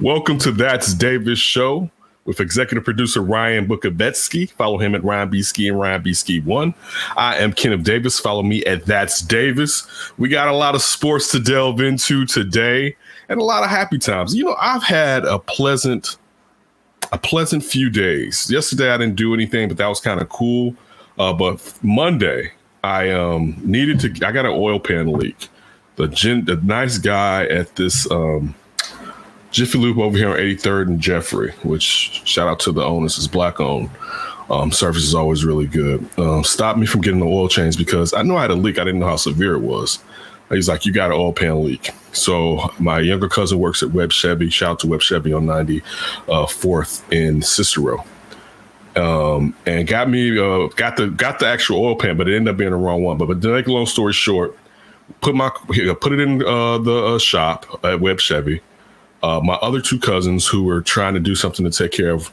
[0.00, 1.90] Welcome to That's Davis Show
[2.24, 4.50] with executive producer Ryan Bukovetsky.
[4.50, 5.42] Follow him at Ryan B.
[5.42, 6.14] Ski and Ryan B.
[6.14, 6.72] Ski One.
[7.18, 8.18] I am Kenneth Davis.
[8.18, 9.86] Follow me at That's Davis.
[10.16, 12.96] We got a lot of sports to delve into today
[13.28, 14.34] and a lot of happy times.
[14.34, 16.16] You know, I've had a pleasant,
[17.12, 18.50] a pleasant few days.
[18.50, 20.74] Yesterday I didn't do anything, but that was kind of cool.
[21.18, 24.26] Uh, but Monday I um needed to.
[24.26, 25.48] I got an oil pan leak.
[25.96, 28.54] The gen, the nice guy at this um
[29.50, 33.28] Jiffy Lube over here on 83rd and Jeffrey, which shout out to the owners, is
[33.28, 33.90] black owned.
[34.48, 36.06] Um, service is always really good.
[36.18, 38.78] Um, stopped me from getting the oil change because I know I had a leak.
[38.78, 40.00] I didn't know how severe it was.
[40.50, 41.90] He's like, you got an oil pan leak.
[42.12, 44.50] So my younger cousin works at Webb Chevy.
[44.50, 48.04] Shout out to Webb Chevy on 94th in Cicero.
[48.96, 52.52] Um, and got me uh, got the got the actual oil pan, but it ended
[52.52, 53.18] up being the wrong one.
[53.18, 54.58] But, but to make a long story short,
[55.20, 55.48] put my
[56.00, 58.60] put it in uh, the uh, shop at Webb Chevy
[59.22, 62.30] uh, my other two cousins who were trying to do something to take care of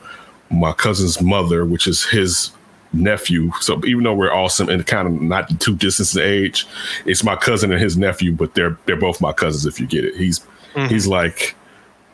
[0.50, 2.52] my cousin's mother, which is his
[2.94, 3.52] nephew.
[3.60, 6.66] So even though we're awesome and kind of not too distant in age,
[7.06, 10.06] it's my cousin and his nephew, but they're they're both my cousins if you get
[10.06, 10.16] it.
[10.16, 10.40] He's
[10.74, 10.88] mm-hmm.
[10.88, 11.56] he's like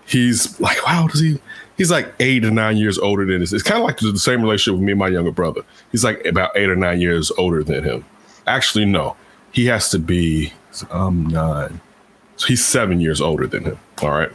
[0.06, 1.40] he's like wow does he
[1.78, 3.54] he's like eight or nine years older than this.
[3.54, 5.62] It's kind of like the same relationship with me and my younger brother.
[5.92, 8.06] He's like about eight or nine years older than him.
[8.48, 9.16] Actually, no.
[9.52, 10.52] He has to be
[10.90, 11.80] I'm nine.
[12.38, 13.80] So he's seven years older than him.
[14.02, 14.32] All right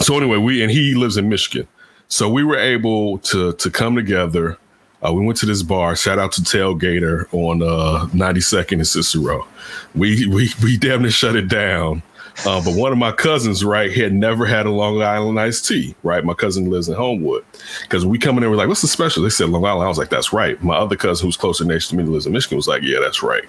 [0.00, 1.68] so anyway, we and he lives in Michigan,
[2.08, 4.58] so we were able to to come together.
[5.04, 5.94] Uh, we went to this bar.
[5.94, 9.46] Shout out to Tailgater on uh, 92nd and Cicero.
[9.94, 12.02] We we we damn near shut it down.
[12.44, 15.94] Uh, but one of my cousins, right, had never had a Long Island iced tea,
[16.02, 16.24] right?
[16.24, 17.44] My cousin lives in Homewood.
[17.82, 19.22] Because we come in there, we're like, what's the special?
[19.22, 19.84] They said Long Island.
[19.84, 20.60] I was like, that's right.
[20.62, 23.22] My other cousin, who's closer next to me, lives in Michigan, was like, yeah, that's
[23.22, 23.44] right.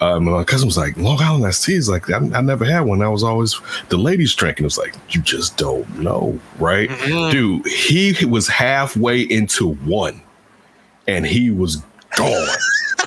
[0.00, 2.80] Um, my cousin was like, Long Island iced tea is like, I, I, never had
[2.82, 3.02] one.
[3.02, 4.64] I was always the ladies drinking.
[4.64, 6.88] It was like, you just don't know, right?
[6.88, 7.30] Mm-hmm.
[7.32, 10.22] Dude, he was halfway into one
[11.08, 11.82] and he was
[12.16, 12.48] gone.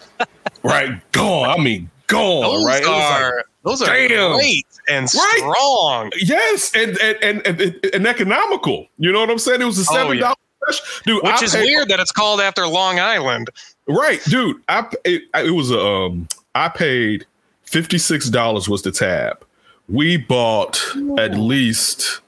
[0.63, 0.99] right?
[1.13, 1.49] Gone.
[1.49, 2.85] I mean, gone, those right?
[2.85, 4.33] Are, like, those are damn.
[4.33, 5.53] great and right?
[5.55, 6.11] strong.
[6.17, 8.87] Yes, and and, and and, and economical.
[8.97, 9.61] You know what I'm saying?
[9.61, 10.35] It was a seven dollar
[10.67, 10.75] oh, yeah.
[11.05, 11.23] dude.
[11.23, 13.49] Which I is paid, weird that it's called after Long Island.
[13.87, 14.61] Right, dude.
[14.67, 17.25] I it, it was a um I paid
[17.65, 19.45] $56 was the tab.
[19.87, 20.81] We bought
[21.17, 22.21] at least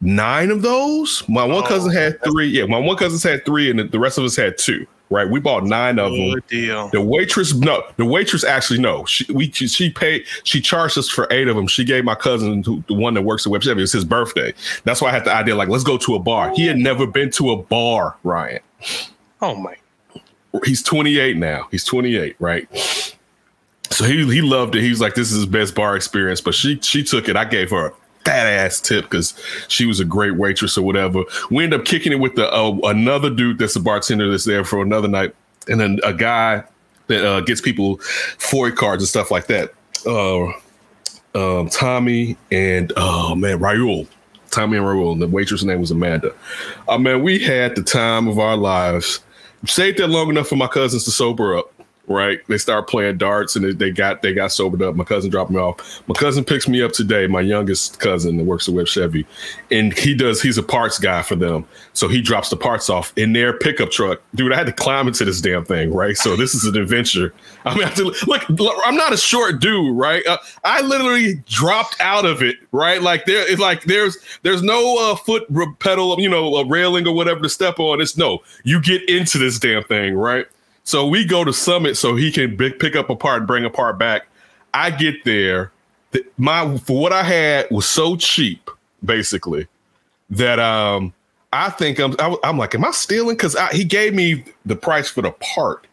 [0.00, 1.22] nine of those.
[1.28, 2.48] My one oh, cousin had three.
[2.48, 4.86] Yeah, my one cousin had three, and the rest of us had two.
[5.12, 6.40] Right, we bought nine of them.
[6.46, 6.88] Deal.
[6.90, 9.04] The waitress, no, the waitress actually no.
[9.06, 10.24] She we she, paid.
[10.44, 11.66] She charged us for eight of them.
[11.66, 13.80] She gave my cousin who, the one that works at Webb Chevy.
[13.80, 14.54] It was his birthday.
[14.84, 15.56] That's why I had the idea.
[15.56, 16.54] Like, let's go to a bar.
[16.54, 18.16] He had never been to a bar.
[18.22, 18.60] Ryan.
[19.42, 19.74] Oh my.
[20.64, 21.66] He's 28 now.
[21.72, 22.68] He's 28, right?
[23.90, 24.82] So he he loved it.
[24.82, 27.36] He was like, "This is his best bar experience." But she she took it.
[27.36, 27.92] I gave her a
[28.24, 29.34] fat ass tip because
[29.68, 31.24] she was a great waitress or whatever.
[31.50, 34.64] We end up kicking it with the uh, another dude that's a bartender that's there
[34.64, 35.34] for another night,
[35.68, 36.64] and then a guy
[37.08, 37.96] that uh, gets people
[38.38, 39.72] FOID cards and stuff like that.
[40.06, 40.52] Uh,
[41.34, 44.06] um, Tommy and oh man, Raul.
[44.50, 45.12] Tommy and Raul.
[45.12, 46.32] And the waitress' name was Amanda.
[46.88, 49.20] I uh, mean, we had the time of our lives.
[49.66, 51.72] Stayed there long enough for my cousins to sober up
[52.10, 52.40] right?
[52.48, 54.96] They start playing darts and they got they got sobered up.
[54.96, 56.02] My cousin dropped me off.
[56.08, 57.28] My cousin picks me up today.
[57.28, 59.26] My youngest cousin that works at Webb Chevy,
[59.70, 60.42] and he does.
[60.42, 63.92] He's a parts guy for them, so he drops the parts off in their pickup
[63.92, 64.20] truck.
[64.34, 66.16] Dude, I had to climb into this damn thing, right?
[66.16, 67.32] So this is an adventure.
[67.64, 68.42] I mean, I to, look,
[68.84, 70.26] I'm not a short dude, right?
[70.26, 73.00] Uh, I literally dropped out of it, right?
[73.00, 75.46] Like there, it's like there's there's no uh, foot
[75.78, 78.00] pedal, you know, a railing or whatever to step on.
[78.00, 80.46] It's no, you get into this damn thing, right?
[80.84, 83.98] So we go to Summit so he can pick up a part, bring a part
[83.98, 84.26] back.
[84.74, 85.72] I get there.
[86.36, 88.68] My for what I had was so cheap,
[89.04, 89.68] basically,
[90.30, 91.12] that um
[91.52, 93.36] I think I'm I, am like, am I stealing?
[93.36, 95.86] Because he gave me the price for the part,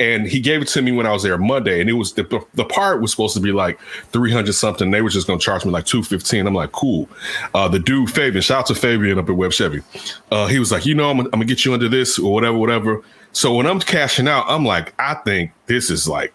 [0.00, 2.44] and he gave it to me when I was there Monday, and it was the
[2.54, 3.80] the part was supposed to be like
[4.10, 4.90] three hundred something.
[4.90, 6.46] They were just gonna charge me like two fifteen.
[6.46, 7.08] I'm like, cool.
[7.54, 9.82] Uh, the dude Fabian, shout out to Fabian up at Webb Chevy.
[10.30, 12.58] Uh, he was like, you know, I'm, I'm gonna get you under this or whatever,
[12.58, 13.02] whatever.
[13.32, 16.32] So when I'm cashing out, I'm like, I think this is like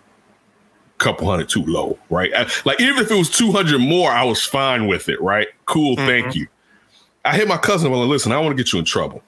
[0.96, 2.32] a couple hundred too low, right?
[2.66, 5.48] Like even if it was 200 more, I was fine with it, right?
[5.66, 6.08] Cool, mm-hmm.
[6.08, 6.48] thank you.
[7.24, 7.92] I hit my cousin.
[7.92, 9.22] I'm like, listen, I want to get you in trouble,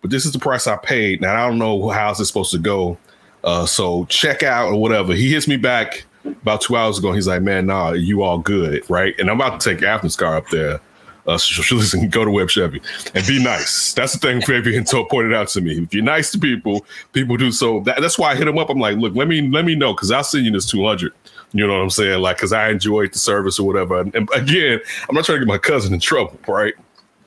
[0.00, 1.20] but this is the price I paid.
[1.20, 2.98] Now I don't know how's this supposed to go.
[3.44, 5.14] Uh, so check out or whatever.
[5.14, 7.12] He hits me back about two hours ago.
[7.12, 9.18] He's like, man, nah, you all good, right?
[9.18, 10.80] And I'm about to take Athens car up there.
[11.26, 12.82] Uh, so listen, go to Webb Chevy
[13.14, 13.92] and be nice.
[13.94, 15.78] That's the thing Fabian told, pointed out to me.
[15.78, 17.80] If you're nice to people, people do so.
[17.80, 18.70] That, that's why I hit him up.
[18.70, 21.12] I'm like, look, let me let me know because I'll send you this 200.
[21.52, 22.20] You know what I'm saying?
[22.20, 24.00] Like, because I enjoyed the service or whatever.
[24.00, 26.74] And, and again, I'm not trying to get my cousin in trouble, right?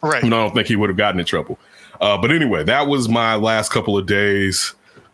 [0.02, 0.24] Right.
[0.24, 1.60] You know, I don't think he would have gotten in trouble.
[2.02, 4.74] Uh, but anyway, that was my last couple of days.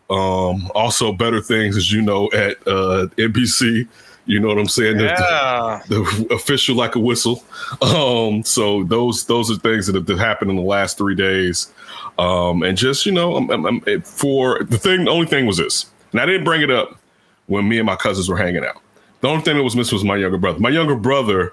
[0.10, 3.88] Um, also, better things, as you know, at uh, NBC.
[4.31, 4.98] You know what I'm saying?
[4.98, 5.81] The- the- Yeah.
[5.89, 7.44] the official like a whistle.
[7.81, 11.68] Um, so those those are things that have that happened in the last three days.
[12.18, 15.57] Um, and just you know, I'm, I'm, I'm- for the thing, the only thing was
[15.57, 16.98] this, and I didn't bring it up
[17.48, 18.81] when me and my cousins were hanging out.
[19.19, 20.60] The only thing that was missing was my younger brother.
[20.60, 21.51] My younger brother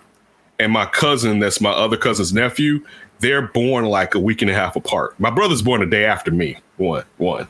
[0.60, 2.84] and my cousin, that's my other cousin's nephew,
[3.20, 5.18] they're born like a week and a half apart.
[5.18, 6.58] My brother's born a day after me.
[6.76, 7.48] One, one.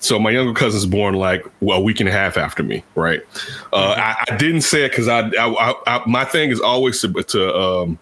[0.00, 3.20] So my younger cousin's born like well, a week and a half after me, right?
[3.72, 7.12] Uh, I, I didn't say it because I, I, I, my thing is always to
[7.12, 7.98] to um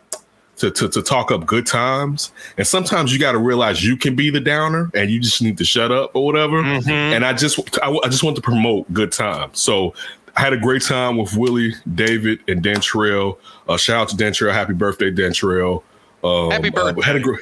[0.57, 4.15] to, to to talk up good times, and sometimes you got to realize you can
[4.17, 6.61] be the downer, and you just need to shut up or whatever.
[6.61, 9.59] And I just I, I just want to promote good times.
[9.61, 9.95] So
[10.37, 13.39] I had a great time with Willie, David, and Dantrell.
[13.69, 14.53] Uh, shout out to Dantrell.
[14.53, 15.83] Happy birthday, Dantrell.
[16.23, 17.03] Um, Happy uh, birthday.
[17.03, 17.41] had a great.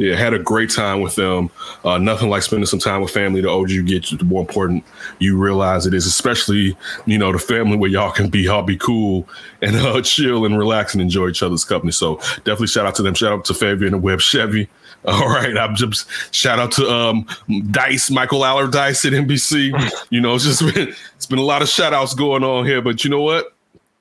[0.00, 1.50] Yeah, had a great time with them.
[1.84, 3.42] Uh, nothing like spending some time with family.
[3.42, 4.82] The older you get, the more important
[5.18, 6.06] you realize it is.
[6.06, 6.74] Especially,
[7.04, 9.28] you know, the family where y'all can be, y'all be cool
[9.60, 11.92] and uh, chill and relax and enjoy each other's company.
[11.92, 13.12] So definitely shout out to them.
[13.12, 14.70] Shout out to Fabian and Webb Chevy.
[15.04, 17.26] All right, I'm just shout out to um,
[17.70, 20.06] Dice, Michael Allard Dice at NBC.
[20.08, 22.80] You know, it's just been it's been a lot of shout outs going on here.
[22.80, 23.54] But you know what?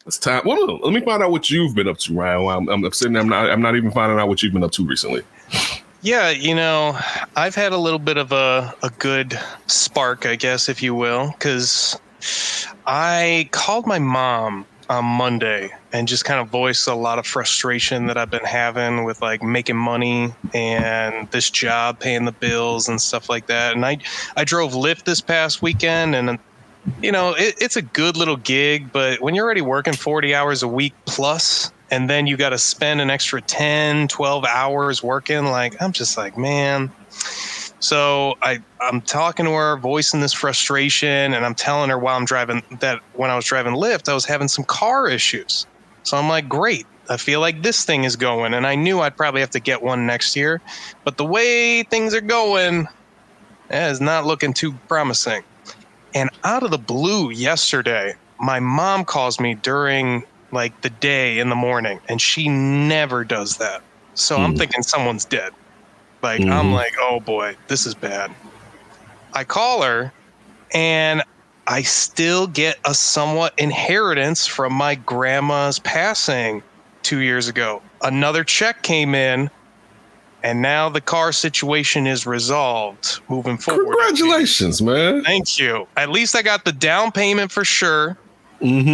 [0.06, 0.44] It's time.
[0.45, 2.69] Well, let me find out what you've been up to, Ryan.
[2.69, 3.18] I'm, I'm sitting.
[3.18, 3.50] I'm not.
[3.50, 5.24] I'm not even finding out what you've been up to recently.
[6.01, 6.98] Yeah, you know,
[7.36, 9.38] I've had a little bit of a, a good
[9.68, 12.00] spark, I guess, if you will, because
[12.86, 18.07] I called my mom on Monday and just kind of voiced a lot of frustration
[18.07, 23.02] that I've been having with like making money and this job, paying the bills and
[23.02, 23.75] stuff like that.
[23.75, 23.98] And I,
[24.38, 26.40] I drove Lyft this past weekend and
[27.02, 30.63] you know, it, it's a good little gig, but when you're already working 40 hours
[30.63, 35.46] a week plus, and then you got to spend an extra 10, 12 hours working,
[35.46, 36.92] like, I'm just like, man.
[37.80, 42.26] So I, I'm talking to her, voicing this frustration, and I'm telling her while I'm
[42.26, 45.66] driving that when I was driving Lyft, I was having some car issues.
[46.04, 46.86] So I'm like, great.
[47.10, 49.82] I feel like this thing is going, and I knew I'd probably have to get
[49.82, 50.62] one next year,
[51.06, 52.86] but the way things are going,
[53.72, 55.42] eh, is not looking too promising.
[56.14, 61.50] And out of the blue yesterday, my mom calls me during like the day in
[61.50, 63.81] the morning, and she never does that.
[64.16, 64.57] So I'm Hmm.
[64.57, 65.51] thinking someone's dead.
[66.22, 66.74] Like, I'm Mhm.
[66.74, 68.36] like, oh boy, this is bad.
[69.34, 70.12] I call her,
[70.74, 71.24] and
[71.68, 76.63] I still get a somewhat inheritance from my grandma's passing
[77.04, 77.81] two years ago.
[78.02, 79.50] Another check came in,
[80.44, 83.98] and now the car situation is resolved moving forward.
[83.98, 85.24] Congratulations, man.
[85.24, 85.86] Thank you.
[85.95, 88.18] At least I got the down payment for sure.
[88.62, 88.90] Mm-hmm.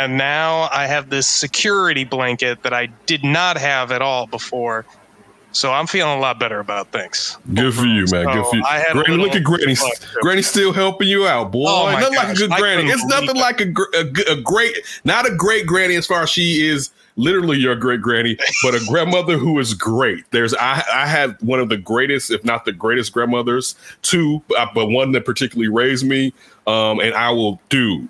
[0.00, 4.84] And now I have this security blanket that I did not have at all before.
[5.52, 7.38] So I'm feeling a lot better about things.
[7.54, 8.26] Good for you, man.
[8.26, 8.62] Good for you.
[8.64, 9.74] I Granny, look at Granny.
[10.20, 11.64] Granny's still helping you out, boy.
[11.66, 12.38] Oh, nothing like a gosh.
[12.38, 12.90] good I granny.
[12.90, 16.68] It's nothing like a, a, a great, not a great granny as far as she
[16.68, 20.30] is literally your great granny, but a grandmother who is great.
[20.30, 24.66] There's I I had one of the greatest, if not the greatest grandmothers, two, uh,
[24.74, 26.34] but one that particularly raised me.
[26.66, 28.08] Um, and I will, do.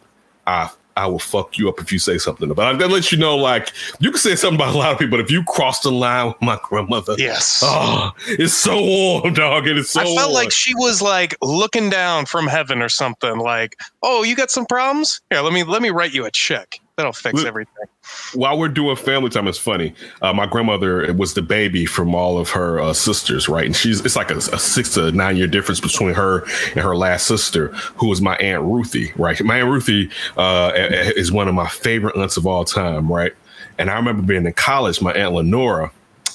[0.48, 2.78] I I will fuck you up if you say something about it.
[2.78, 5.24] That lets you know, like, you can say something about a lot of people, but
[5.24, 7.60] if you cross the line with my grandmother, Yes.
[7.64, 9.66] Oh, it's so warm, dog.
[9.66, 10.32] It is so I felt warm.
[10.32, 13.38] like she was like looking down from heaven or something.
[13.38, 15.20] Like, oh, you got some problems?
[15.30, 16.80] Here, let me let me write you a check.
[16.96, 17.84] That'll fix everything.
[18.34, 19.94] While we're doing family time, it's funny.
[20.20, 23.66] Uh, my grandmother was the baby from all of her uh, sisters, right?
[23.66, 26.44] And she's it's like a, a six to nine year difference between her
[26.74, 29.42] and her last sister, who was my aunt Ruthie, right?
[29.42, 33.32] My aunt Ruthie uh, is one of my favorite aunts of all time, right?
[33.78, 35.90] And I remember being in college, my aunt Lenora,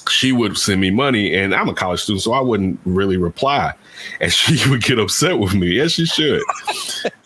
[0.08, 3.72] she would send me money, and I'm a college student, so I wouldn't really reply.
[4.20, 6.42] And she would get upset with me, as she should.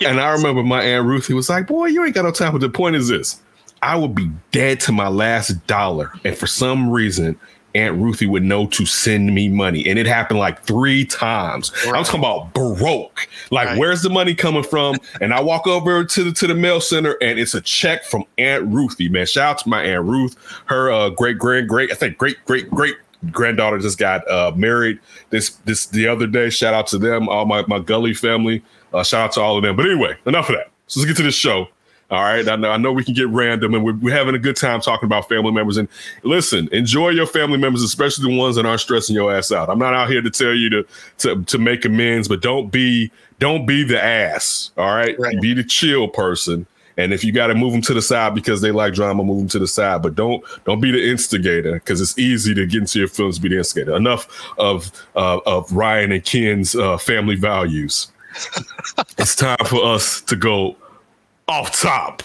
[0.05, 2.61] And I remember my aunt Ruthie was like, "Boy, you ain't got no time." But
[2.61, 3.41] the point is this:
[3.83, 7.39] I would be dead to my last dollar, and for some reason,
[7.75, 11.71] Aunt Ruthie would know to send me money, and it happened like three times.
[11.87, 13.29] I'm talking about broke.
[13.51, 13.79] Like, Right.
[13.79, 14.97] where's the money coming from?
[15.21, 18.25] And I walk over to the to the mail center, and it's a check from
[18.39, 19.11] Aunt Ruthie.
[19.11, 20.37] Man, shout out to my Aunt Ruth.
[20.67, 22.95] Her uh, great grand great, I think great great great
[23.31, 26.49] granddaughter just got uh, married this this the other day.
[26.49, 28.63] Shout out to them, all my my Gully family.
[28.95, 29.77] Uh, shout out to all of them.
[29.77, 30.71] But anyway, enough of that.
[30.87, 31.69] So let's get to this show.
[32.09, 34.39] All right, I know, I know we can get random, and we're, we're having a
[34.39, 35.77] good time talking about family members.
[35.77, 35.89] And
[36.23, 39.69] listen, enjoy your family members, especially the ones that aren't stressing your ass out.
[39.69, 40.87] I'm not out here to tell you to
[41.19, 43.11] to to make amends, but don't be
[43.41, 44.71] don't be the ass.
[44.77, 45.41] All right, Right.
[45.41, 46.67] be the chill person.
[46.97, 49.39] And if you got to move them to the side because they like drama, move
[49.41, 50.01] them to the side.
[50.01, 53.39] But don't don't be the instigator because it's easy to get into your feelings.
[53.41, 53.97] Be the instigator.
[53.97, 58.13] Enough of uh, of Ryan and Ken's uh, family values.
[59.19, 60.77] it's time for us to go
[61.49, 62.23] off top.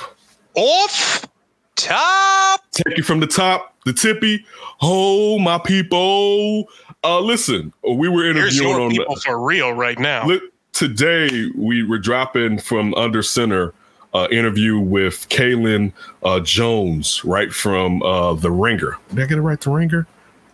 [0.55, 1.27] Off
[1.75, 2.61] top.
[2.71, 4.45] Take it from the top, the tippy.
[4.81, 6.65] Oh my people.
[7.03, 10.25] Uh listen, we were interviewing on people the, for real right now.
[10.25, 10.41] Li-
[10.73, 13.73] today we were dropping from under center
[14.13, 18.97] uh, interview with Kaylin uh, Jones, right from uh, The Ringer.
[19.09, 19.59] Did I get it right?
[19.59, 20.05] The Ringer?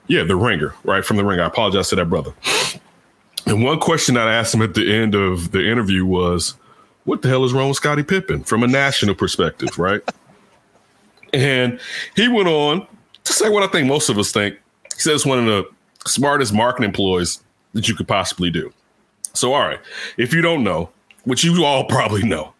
[0.05, 1.43] Yeah, The Ringer, right from The Ringer.
[1.43, 2.33] I apologize to that brother.
[3.47, 6.53] And one question that I asked him at the end of the interview was,
[7.07, 10.01] "What the hell is wrong with Scottie Pippen from a national perspective?" Right?
[11.33, 11.79] and
[12.15, 12.85] he went on
[13.23, 14.57] to say what I think most of us think.
[14.93, 15.65] He says one of the
[16.05, 18.73] smartest marketing employees that you could possibly do.
[19.33, 19.79] So, all right,
[20.17, 20.89] if you don't know,
[21.25, 22.53] which you all probably know,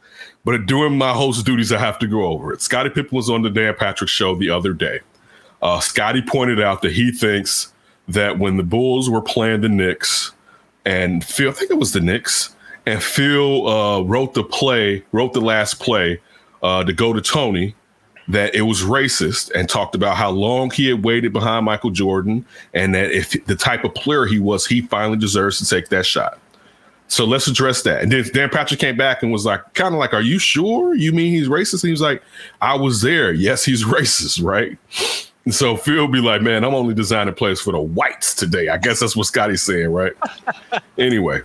[0.45, 2.61] but doing my host duties, I have to go over it.
[2.61, 5.01] Scottie Pippen was on the Dan Patrick show the other day.
[5.61, 7.73] Uh, Scotty pointed out that he thinks
[8.07, 10.31] that when the Bulls were playing the Knicks,
[10.85, 12.55] and Phil, I think it was the Knicks,
[12.87, 16.21] and Phil uh, wrote the play, wrote the last play
[16.63, 17.75] uh, to go to Toni,
[18.29, 22.45] that it was racist and talked about how long he had waited behind Michael Jordan
[22.73, 26.05] and that if the type of player he was, he finally deserves to take that
[26.05, 26.39] shot.
[27.09, 28.03] So let's address that.
[28.03, 30.95] And then Dan Patrick came back and was like, kind of like, Are you sure?
[30.95, 31.83] You mean he's racist?
[31.83, 32.23] And he was like,
[32.61, 33.33] I was there.
[33.33, 34.77] Yes, he's racist, right?
[35.43, 38.69] And so Phil be like, Man, I'm only designing plays for the whites today.
[38.69, 40.13] I guess that's what Scotty's saying, right?
[40.97, 41.41] anyway,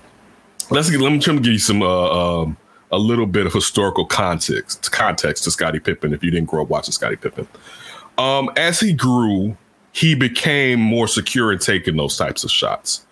[0.73, 2.57] let's get let me try to give you some uh, um,
[2.91, 6.69] a little bit of historical context context to Scottie Pippen if you didn't grow up
[6.69, 7.47] watching Scottie Pippen.
[8.19, 9.57] Um, as he grew,
[9.93, 13.07] he became more secure in taking those types of shots.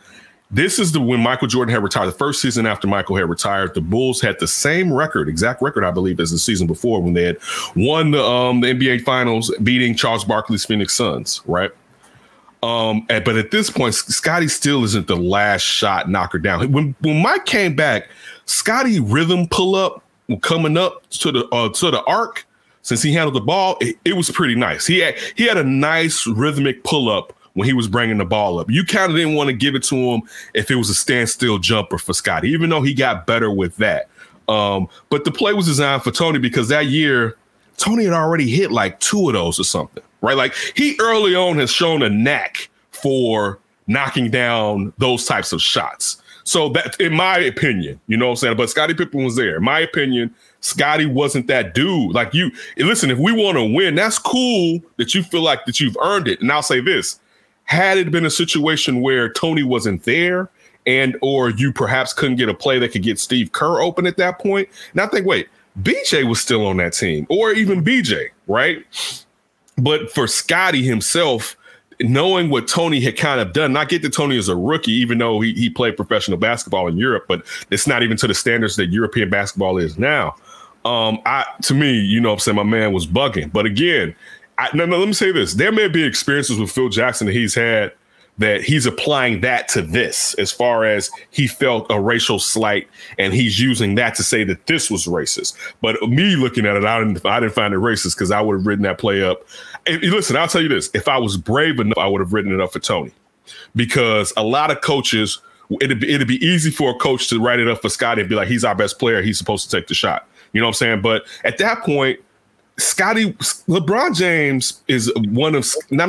[0.53, 2.09] This is the when Michael Jordan had retired.
[2.09, 5.85] The first season after Michael had retired, the Bulls had the same record, exact record,
[5.85, 7.39] I believe, as the season before when they had
[7.77, 11.41] won the, um, the NBA Finals, beating Charles Barkley's Phoenix Suns.
[11.47, 11.71] Right.
[12.63, 16.71] Um, but at this point, Scotty still isn't the last shot knocker down.
[16.73, 18.09] When when Mike came back,
[18.45, 20.05] Scotty rhythm pull up
[20.43, 22.47] coming up to the uh, to the arc.
[22.83, 24.87] Since he handled the ball, it, it was pretty nice.
[24.87, 28.59] He had he had a nice rhythmic pull up when he was bringing the ball
[28.59, 28.71] up.
[28.71, 30.23] You kind of didn't want to give it to him
[30.55, 34.09] if it was a standstill jumper for Scotty, even though he got better with that.
[34.49, 37.37] Um, but the play was designed for Toni because that year
[37.77, 40.37] Toni had already hit like two of those or something, right?
[40.37, 46.23] Like he early on has shown a knack for knocking down those types of shots.
[46.45, 48.57] So that, in my opinion, you know what I'm saying?
[48.57, 49.57] But Scottie Pippen was there.
[49.57, 52.13] In my opinion, Scotty wasn't that dude.
[52.13, 55.81] Like you, listen, if we want to win, that's cool that you feel like that
[55.81, 56.41] you've earned it.
[56.41, 57.21] And I'll say this:
[57.65, 60.49] had it been a situation where Toni wasn't there,
[60.87, 64.17] and or you perhaps couldn't get a play that could get Steve Kerr open at
[64.17, 64.69] that point.
[64.93, 65.49] and I think, wait,
[65.83, 68.85] BJ was still on that team, or even BJ, right?
[69.81, 71.57] But for Scotty himself,
[72.01, 75.19] knowing what Toni had kind of done, not get that Toni is a rookie, even
[75.19, 78.77] though he, he played professional basketball in Europe, but it's not even to the standards
[78.77, 80.35] that European basketball is now.
[80.85, 83.53] Um, I to me, you know what I'm saying, my man was bugging.
[83.53, 84.15] But again,
[84.59, 85.55] I, no, no, let me say this.
[85.55, 87.93] There may be experiences with Phil Jackson that he's had
[88.41, 93.35] that he's applying that to this as far as he felt a racial slight and
[93.35, 95.55] he's using that to say that this was racist.
[95.83, 98.59] But me looking at it, I didn't I didn't find it racist because I would
[98.59, 99.43] have written that play up.
[99.87, 102.61] Listen, I'll tell you this: if I was brave enough, I would have written it
[102.61, 103.13] up for Toni,
[103.75, 105.41] because a lot of coaches.
[105.81, 108.29] It'd be, it'd be easy for a coach to write it up for Scotty and
[108.29, 109.23] be like, he's our best player.
[109.23, 110.27] He's supposed to take the shot.
[110.53, 111.01] You know what I'm saying?
[111.01, 112.19] But at that point,
[112.77, 113.35] Scotty
[113.69, 115.65] LeBron James is one of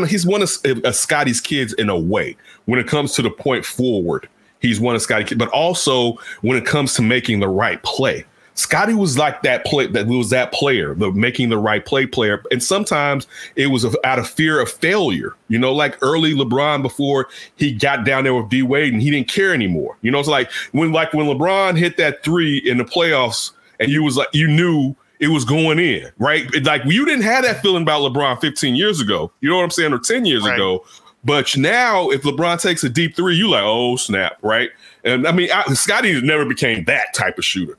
[0.10, 2.36] he's one of uh, Scotty's kids in a way
[2.66, 4.28] when it comes to the point forward.
[4.62, 8.26] He's one of Scotty, kids, but also when it comes to making the right play.
[8.56, 12.44] Scotty was like that play that was that player, the making the right play player.
[12.52, 15.36] And sometimes it was out of fear of failure.
[15.48, 19.10] You know, like early LeBron before he got down there with D Wade and he
[19.10, 19.98] didn't care anymore.
[20.02, 23.90] You know, it's like when like when LeBron hit that three in the playoffs and
[23.90, 26.46] you was like you knew it was going in, right?
[26.54, 29.32] It, like you didn't have that feeling about LeBron 15 years ago.
[29.42, 29.94] You know what I'm saying?
[29.94, 30.56] Or 10 years Right.
[30.56, 30.84] ago.
[31.24, 34.72] But now, if LeBron takes a deep three, you like, oh snap, right?
[35.04, 37.78] And I mean, I, Scotty never became that type of shooter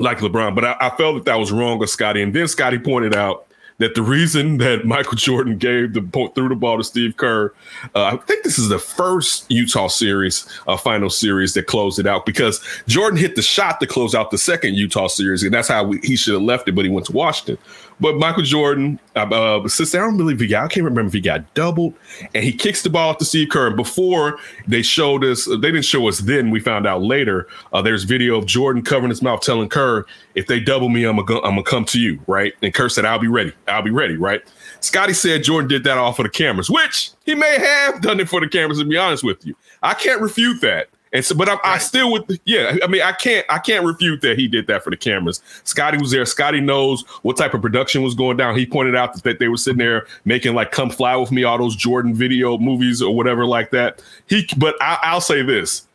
[0.00, 0.54] like LeBron.
[0.54, 2.22] But I, I felt that that was wrong with Scotty.
[2.22, 3.46] And then Scotty pointed out
[3.78, 7.52] that the reason that Michael Jordan gave the threw the ball to Steve Kerr,
[7.94, 12.06] uh, I think this is the first Utah series, uh, final series that closed it
[12.06, 15.68] out because Jordan hit the shot to close out the second Utah series, and that's
[15.68, 17.58] how we, he should have left it, but he went to Washington.
[18.00, 21.12] But Michael Jordan, uh, uh, since I don't believe he got, I can't remember if
[21.12, 21.94] he got doubled,
[22.34, 23.68] and he kicks the ball to Steve Kerr.
[23.68, 26.50] And before they showed us, they didn't show us then.
[26.50, 27.46] We found out later.
[27.72, 31.22] Uh, there's video of Jordan covering his mouth, telling Kerr, "If they double me, I'm
[31.24, 32.54] gonna, I'm gonna come to you." Right?
[32.62, 33.52] And Kerr said, "I'll be ready.
[33.68, 34.40] I'll be ready." Right?
[34.80, 38.28] Scotty said Jordan did that off of the cameras, which he may have done it
[38.28, 38.78] for the cameras.
[38.78, 40.88] To be honest with you, I can't refute that.
[41.12, 42.76] And so, but I, I still would, yeah.
[42.84, 45.42] I mean, I can't, I can't refute that he did that for the cameras.
[45.64, 46.24] Scotty was there.
[46.24, 48.56] Scotty knows what type of production was going down.
[48.56, 51.58] He pointed out that they were sitting there making like "Come Fly with Me," all
[51.58, 54.02] those Jordan video movies or whatever like that.
[54.28, 55.88] He, but I, I'll say this: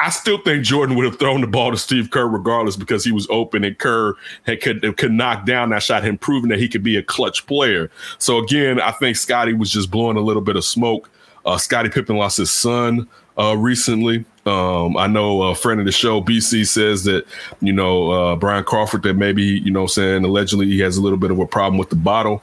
[0.00, 3.12] I still think Jordan would have thrown the ball to Steve Kerr regardless because he
[3.12, 6.68] was open and Kerr had, could could knock down that shot, him proving that he
[6.68, 7.90] could be a clutch player.
[8.18, 11.10] So again, I think Scotty was just blowing a little bit of smoke.
[11.44, 13.08] Uh, Scottie Pippen lost his son
[13.38, 14.24] uh, recently.
[14.46, 17.26] Um, I know a friend of the show, BC, says that,
[17.60, 21.18] you know, uh, Brian Crawford, that maybe, you know, saying allegedly he has a little
[21.18, 22.42] bit of a problem with the bottle,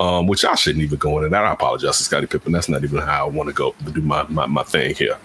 [0.00, 1.44] um, which I shouldn't even go into that.
[1.44, 2.52] I apologize to Scotty Pippen.
[2.52, 5.16] That's not even how I want to go do my, my, my thing here.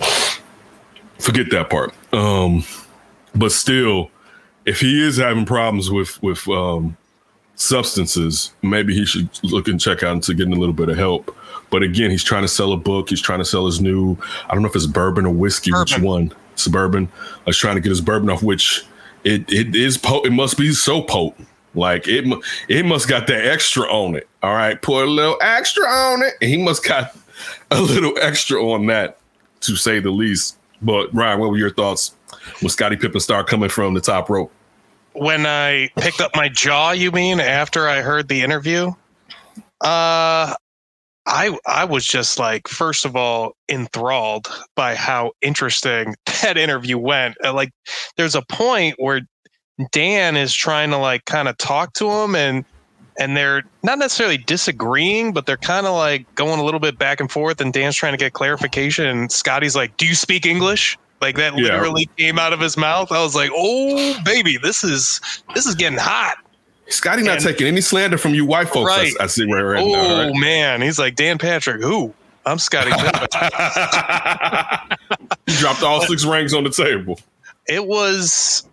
[1.19, 1.93] Forget that part.
[2.13, 2.65] Um,
[3.34, 4.12] but still,
[4.65, 6.98] if he is having problems with, with, um,
[7.55, 11.36] substances, maybe he should look and check out into getting a little bit of help.
[11.69, 13.09] But again, he's trying to sell a book.
[13.09, 14.17] He's trying to sell his new,
[14.50, 15.93] I don't know if it's bourbon or whiskey, Bourbon.
[15.95, 16.33] which one?
[16.55, 17.09] Suburban.
[17.45, 18.83] He's trying to get his bourbon off, which
[19.24, 21.47] it it is po- it must be so potent.
[21.75, 22.25] Like it
[22.69, 24.27] it must got that extra on it.
[24.41, 26.33] All right, put a little extra on it.
[26.41, 27.15] And he must got
[27.71, 29.19] a little extra on that,
[29.62, 30.57] to say the least.
[30.81, 32.15] But Ryan, what were your thoughts
[32.62, 34.51] when Scottie Pippen started coming from the top rope?
[35.13, 38.91] when I picked up my jaw, you mean after I heard the interview?
[39.81, 40.53] Uh
[41.27, 47.38] I I was just like first of all enthralled by how interesting that interview went.
[47.45, 47.71] Uh, Like
[48.17, 49.21] there's a point where
[49.91, 52.65] Dan is trying to like kind of talk to him and
[53.19, 57.19] and they're not necessarily disagreeing, but they're kind of like going a little bit back
[57.19, 60.97] and forth and Dan's trying to get clarification and Scotty's like, "Do you speak English?"
[61.21, 61.65] Like that Yeah.
[61.73, 63.12] literally came out of his mouth.
[63.12, 65.19] I was like, "Oh, baby, this is
[65.56, 66.38] this is getting hot."
[66.89, 68.91] Scotty not And- taking any slander from you white folks.
[68.91, 69.13] I- Right.
[69.19, 70.19] I, see right, right oh now.
[70.28, 70.36] right?
[70.36, 71.82] man, he's like Dan Patrick.
[71.82, 72.13] Who?
[72.45, 72.97] I'm Scotty he
[75.58, 77.19] dropped all six rings on the table.
[77.67, 78.63] it was.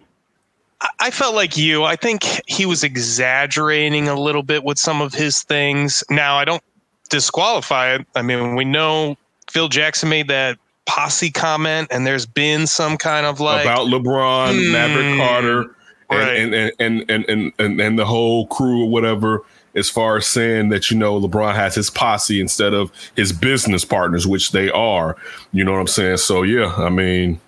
[0.80, 1.84] I- I felt like you.
[1.84, 6.04] I think he was exaggerating a little bit with some of his things.
[6.10, 6.62] Now I don't
[7.10, 8.06] disqualify it.
[8.14, 9.16] I mean, we know
[9.50, 14.72] Phil Jackson made that posse comment, and there's been some kind of like about LeBron,
[14.72, 15.76] Maverick Hmm, Carter,
[16.16, 16.36] right.
[16.36, 19.42] and, and, and, and, and, and, and the whole crew or whatever,
[19.74, 23.84] as far as saying that, you know, LeBron has his posse instead of his business
[23.84, 25.16] partners, which they are.
[25.52, 26.18] You know what I'm saying?
[26.18, 27.40] So, yeah, I mean,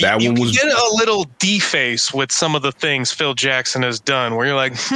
[0.00, 0.52] that you one was.
[0.52, 4.56] get a little deface with some of the things Phil Jackson has done, where you're
[4.56, 4.94] like, hmm.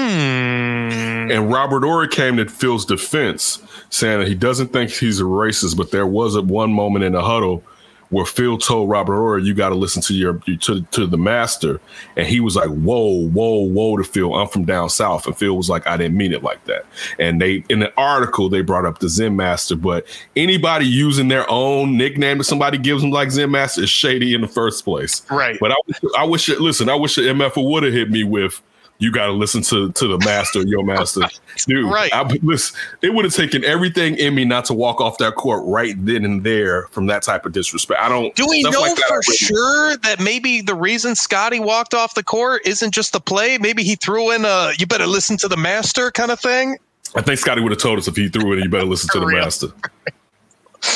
[1.30, 5.76] And Robert Horry came to Phil's defense, saying that he doesn't think he's a racist,
[5.76, 7.62] but there was a one moment in the huddle
[8.10, 11.80] where Phil told Robert Horry, "You got to listen to your to to the master,"
[12.16, 15.56] and he was like, "Whoa, whoa, whoa!" To Phil, I'm from down south, and Phil
[15.56, 16.86] was like, "I didn't mean it like that."
[17.18, 21.48] And they in the article they brought up the Zen Master, but anybody using their
[21.50, 25.22] own nickname that somebody gives them like Zen Master is shady in the first place.
[25.30, 25.58] Right.
[25.60, 26.60] But I, wish- I wish it.
[26.60, 28.62] Listen, I wish the MF would have hit me with.
[29.00, 31.22] You got to listen to to the master, your master,
[31.66, 31.88] dude.
[31.90, 32.12] Right.
[32.12, 35.62] I, listen, it would have taken everything in me not to walk off that court
[35.66, 38.00] right then and there from that type of disrespect.
[38.00, 38.34] I don't.
[38.34, 42.62] Do we know like for sure that maybe the reason Scotty walked off the court
[42.66, 43.56] isn't just the play?
[43.56, 46.76] Maybe he threw in a "you better listen to the master" kind of thing.
[47.14, 48.64] I think Scotty would have told us if he threw it.
[48.64, 49.38] You better listen to the real.
[49.44, 49.68] master.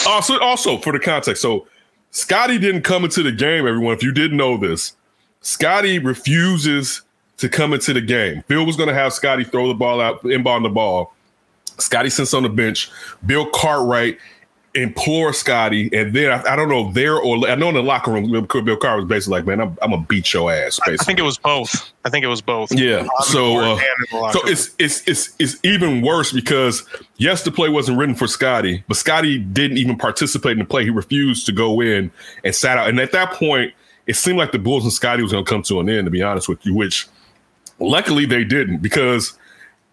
[0.08, 1.68] Also, also for the context, so
[2.10, 3.66] Scotty didn't come into the game.
[3.66, 4.94] Everyone, if you didn't know this,
[5.40, 7.02] Scotty refuses
[7.42, 8.44] to come into the game.
[8.46, 11.12] Bill was going to have Scotty throw the ball out, inbound the ball.
[11.78, 12.88] Scotty sits on the bench.
[13.26, 14.16] Bill Cartwright
[14.74, 18.12] implores Scotty, and then I, I don't know there or I know in the locker
[18.12, 21.18] room, Bill Cartwright was basically like, "Man, I'm, I'm gonna beat your ass." I think
[21.18, 21.92] it was both.
[22.04, 22.72] I think it was both.
[22.72, 23.08] yeah.
[23.22, 26.84] So, uh, and in the locker so it's it's it's it's even worse because
[27.16, 30.84] yes, the play wasn't written for Scotty, but Scotty didn't even participate in the play.
[30.84, 32.12] He refused to go in
[32.44, 32.88] and sat out.
[32.88, 33.74] And at that point,
[34.06, 36.04] it seemed like the Bulls and Scotty was going to come to an end.
[36.04, 37.08] To be honest with you, which
[37.82, 39.38] luckily they didn't because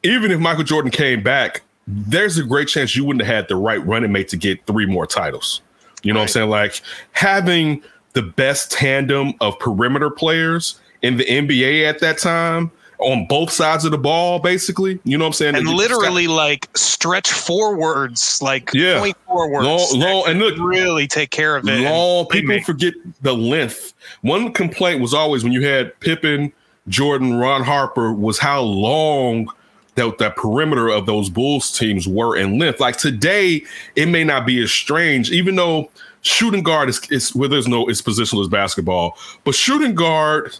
[0.04, 3.56] even if Michael Jordan came back, there's a great chance you wouldn't have had the
[3.56, 5.62] right running mate to get three more titles.
[6.04, 6.50] You know what I'm saying?
[6.50, 13.26] Like having the best tandem of perimeter players in the NBA at that time, on
[13.28, 15.00] both sides of the ball, basically.
[15.06, 15.56] You know what I'm saying?
[15.56, 19.00] and Scott- literally like stretch forwards, like Yeah.
[19.00, 19.66] point forwards.
[19.66, 21.80] Long- long- and look- really take care of it.
[21.80, 22.26] long.
[22.28, 23.94] People forget the length.
[24.22, 26.52] One complaint was always when you had Pippen,
[26.90, 29.50] Jordan, Ron Harper was how long
[29.96, 32.80] that that perimeter of those Bulls teams were in length.
[32.80, 33.64] Like today,
[33.96, 35.90] it may not be as strange, even though
[36.22, 40.58] shooting guard is, is where there's no it's positional as basketball, but shooting guard.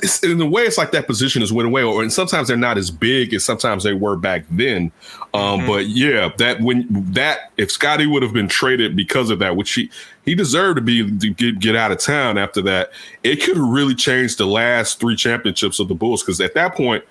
[0.00, 2.56] It's, in a way, it's like that position is went away, or and sometimes they're
[2.56, 4.92] not as big as sometimes they were back then.
[5.34, 9.56] Um, But yeah, that when that if Scotty would have been traded because of that,
[9.56, 9.90] which he
[10.28, 12.90] he deserved to be to get get out of town after that,
[13.24, 16.74] it could have really changed the last three championships of the Bulls because at that
[16.74, 17.02] point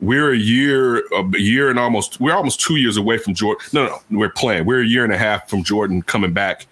[0.00, 3.64] we're a year a year and almost we're almost two years away from Jordan.
[3.72, 4.66] No, no, we're playing.
[4.66, 6.66] We're a year and a half from Jordan coming back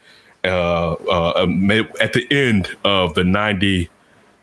[0.44, 3.88] uh, uh, uh, at the end of the 90,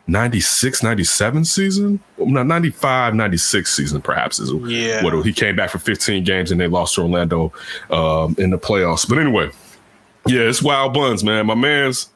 [0.08, 2.00] 96, 97 season.
[2.18, 5.04] No, 95, 96 season, perhaps is Yeah.
[5.04, 7.52] what he came back for 15 games and they lost to Orlando
[7.90, 9.08] um, in the playoffs.
[9.08, 9.50] But anyway,
[10.26, 11.46] yeah, it's wild buns, man.
[11.46, 12.08] My man's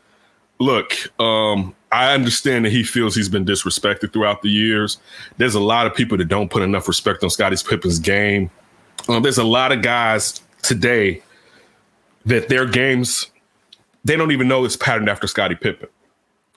[0.59, 4.99] look, um, I understand that he feels he's been disrespected throughout the years.
[5.39, 8.51] There's a lot of people that don't put enough respect on Scottie Pippen's game.
[9.09, 11.23] Um, there's a lot of guys today
[12.25, 13.31] that their games
[14.05, 15.89] they don't even know it's patterned after Scottie Pippen.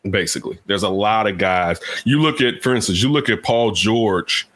[0.10, 1.80] Basically, there's a lot of guys.
[2.06, 4.48] You look at, for instance, you look at Paul George.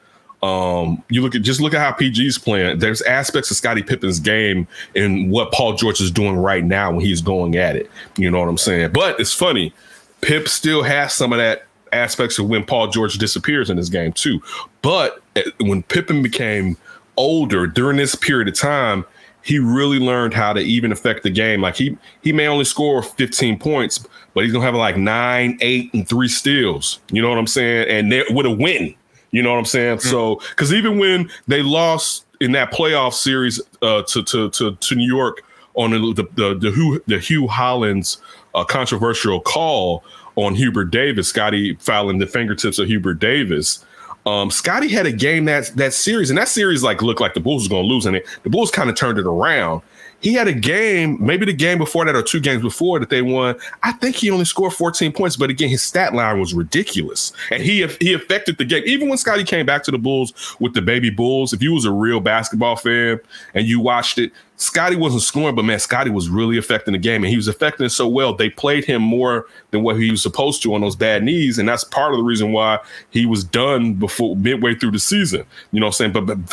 [0.44, 2.80] Um, you look at just look at how PG's playing.
[2.80, 7.00] There's aspects of Scottie Pippen's game and what Paul George is doing right now when
[7.00, 7.90] he's going at it.
[8.18, 8.92] You know what I'm saying?
[8.92, 9.74] But it's funny.
[10.20, 14.12] Pip still has some of that aspects of when Paul George disappears in his game
[14.12, 14.42] too.
[14.82, 16.76] But eh, when Pippen became
[17.16, 19.06] older during this period of time,
[19.44, 21.62] he really learned how to even affect the game.
[21.62, 25.94] Like he he may only score 15 points, but he's gonna have like nine, eight,
[25.94, 27.00] and three steals.
[27.12, 27.88] You know what I'm saying?
[27.88, 28.96] And with a win.
[29.34, 30.00] You know what I'm saying?
[30.00, 34.96] So because even when they lost in that playoff series uh, to, to to to
[34.96, 35.44] New York
[35.74, 38.20] on the the the, Hue, the Hue Hollins
[38.54, 40.04] uh, controversial call
[40.36, 43.84] on Hubert Davis, Scotty fouling the fingertips of Hubert Davis.
[44.28, 47.40] Um, Scotty had a game that that series, and that series like looked like the
[47.40, 49.82] Bulls was going to lose, and it, the Bulls kind of turned it around.
[50.24, 53.22] He had a game, maybe the game before that or two games before that they
[53.22, 53.56] won.
[53.84, 57.62] I think he only scored 14 points, but again, his stat line was ridiculous, and
[57.62, 58.84] he he affected the game.
[58.86, 61.86] Even when Scotty came back to the Bulls with the baby Bulls, if you was
[61.86, 63.20] a real basketball fan
[63.54, 64.32] and you watched it,
[64.64, 67.86] Scotty wasn't scoring, but man, Scotty was really affecting the game, and he was affecting
[67.86, 68.34] it so well.
[68.34, 71.68] They played him more than what he was supposed to on those bad knees, and
[71.68, 75.44] that's part of the reason why he was done before midway through the season.
[75.72, 76.14] You know what I'm saying?
[76.14, 76.48] But, but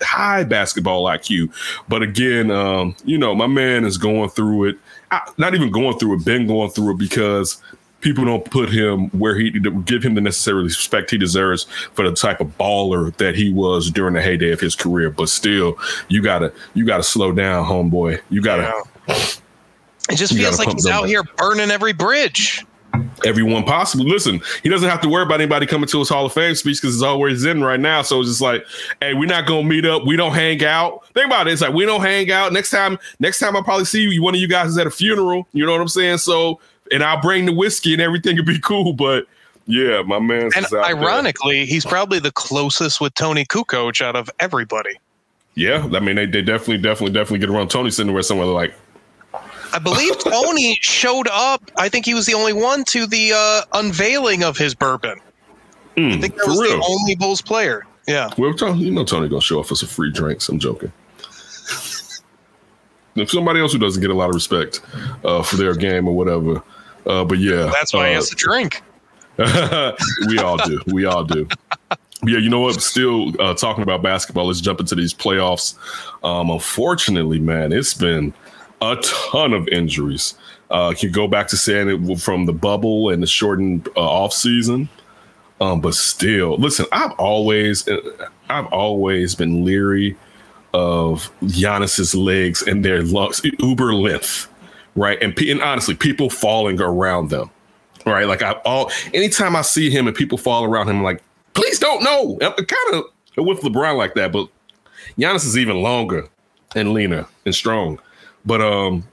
[0.00, 1.52] high, basketball IQ.
[1.86, 4.78] But again, um, you know, my man is going through it.
[5.10, 7.60] I, not even going through it, been going through it because
[8.00, 9.50] people don't put him where he
[9.84, 13.90] give him the necessary respect he deserves for the type of baller that he was
[13.90, 15.10] during the heyday of his career.
[15.10, 15.76] But still,
[16.08, 18.20] you gotta you gotta slow down, homeboy.
[18.30, 21.08] You gotta It just feels like he's out up.
[21.08, 22.64] here burning every bridge.
[23.24, 24.04] everyone possible.
[24.04, 26.80] Listen, he doesn't have to worry about anybody coming to his Hall of Fame speech
[26.80, 28.02] because it's always in right now.
[28.02, 28.64] So it's just like,
[29.00, 30.06] hey, we're not gonna meet up.
[30.06, 31.06] We don't hang out.
[31.14, 31.52] Think about it.
[31.52, 32.52] It's like we don't hang out.
[32.52, 34.90] Next time, next time I probably see you, one of you guys is at a
[34.90, 35.46] funeral.
[35.52, 36.18] You know what I'm saying?
[36.18, 36.60] So,
[36.90, 38.92] and I'll bring the whiskey and everything will be cool.
[38.92, 39.26] But
[39.66, 40.50] yeah, my man.
[40.56, 44.90] And ironically, he's probably the closest with Toni Kukoc out of everybody.
[45.54, 45.88] yeah.
[45.94, 48.74] I mean, they, they definitely, definitely, definitely get around Toni sitting there somewhere like,
[49.72, 51.62] I believe Toni showed up.
[51.76, 55.18] I think he was the only one to the uh, unveiling of his bourbon.
[55.96, 56.78] I think that Hmm, was real.
[56.78, 57.86] the only Bulls player.
[58.08, 58.30] Yeah.
[58.38, 60.48] Well, you know Toni gonna show off for some free drinks.
[60.48, 60.90] I'm joking.
[63.16, 64.80] if somebody else who doesn't get a lot of respect
[65.24, 66.62] uh, for their game or whatever,
[67.06, 68.82] uh, but yeah, That's why he uh, has to drink.
[70.28, 70.80] we all do.
[70.86, 71.48] We all do.
[72.22, 72.82] Yeah, you know what?
[72.82, 74.46] Still uh, talking about basketball.
[74.46, 75.74] Let's jump into these playoffs.
[76.22, 78.34] Um, unfortunately, man, it's been
[78.82, 80.34] a ton of injuries.
[80.70, 84.32] Uh, you go back to saying it from the bubble and the shortened uh, off
[84.32, 84.88] season.
[85.60, 87.86] Um, but still, listen, I've always,
[88.48, 90.16] I've always been leery
[90.72, 94.48] of Giannis's legs and their lungs, uber length,
[94.96, 95.20] right?
[95.22, 97.50] And, and honestly, people falling around them,
[98.06, 98.26] right?
[98.26, 101.22] Like I all, anytime I see him and people fall around him, I'm like,
[101.54, 102.38] please don't know.
[102.40, 103.04] Kind of
[103.36, 104.48] with LeBron like that, but
[105.18, 106.28] Giannis is even longer
[106.74, 108.00] and leaner and strong.
[108.44, 109.06] But um,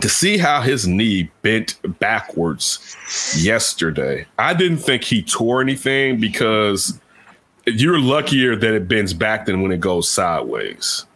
[0.00, 2.96] to see how his knee bent backwards
[3.38, 6.98] yesterday, I didn't think he tore anything because
[7.66, 11.06] you're luckier that it bends back than when it goes sideways.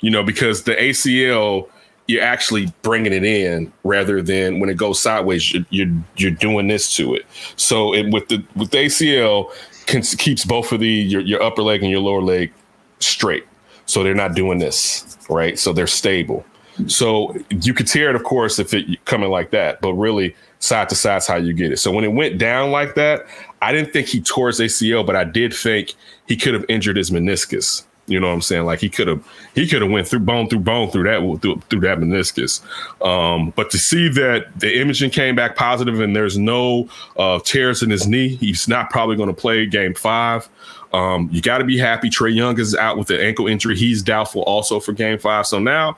[0.00, 1.68] You know, because the ACL,
[2.10, 6.66] you're actually bringing it in rather than when it goes sideways, you're you're, you're doing
[6.66, 7.24] this to it.
[7.56, 9.52] So it, with the with the ACL,
[9.86, 12.52] can, keeps both of the your, your upper leg and your lower leg
[12.98, 13.46] straight.
[13.86, 15.58] So they're not doing this, right?
[15.58, 16.44] So they're stable.
[16.86, 20.88] So you could tear it, of course, if it coming like that, but really side
[20.88, 21.78] to side is how you get it.
[21.78, 23.26] So when it went down like that,
[23.62, 25.94] I didn't think he tore his ACL, but I did think
[26.26, 27.84] he could have injured his meniscus.
[28.06, 28.64] You know what I'm saying?
[28.64, 31.62] Like he could have he could have went through bone through bone through that through,
[31.70, 32.60] through that meniscus.
[33.04, 37.82] Um, but to see that the imaging came back positive and there's no uh, tears
[37.82, 40.48] in his knee, he's not probably going to play game five.
[40.92, 42.10] Um, you got to be happy.
[42.10, 43.76] Trae Young is out with an ankle injury.
[43.76, 45.46] He's doubtful also for game five.
[45.46, 45.96] So now,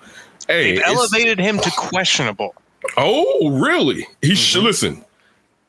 [0.49, 2.55] hey, They've elevated him to questionable.
[2.97, 4.07] Oh, really?
[4.21, 4.35] He mm-hmm.
[4.35, 5.05] should listen.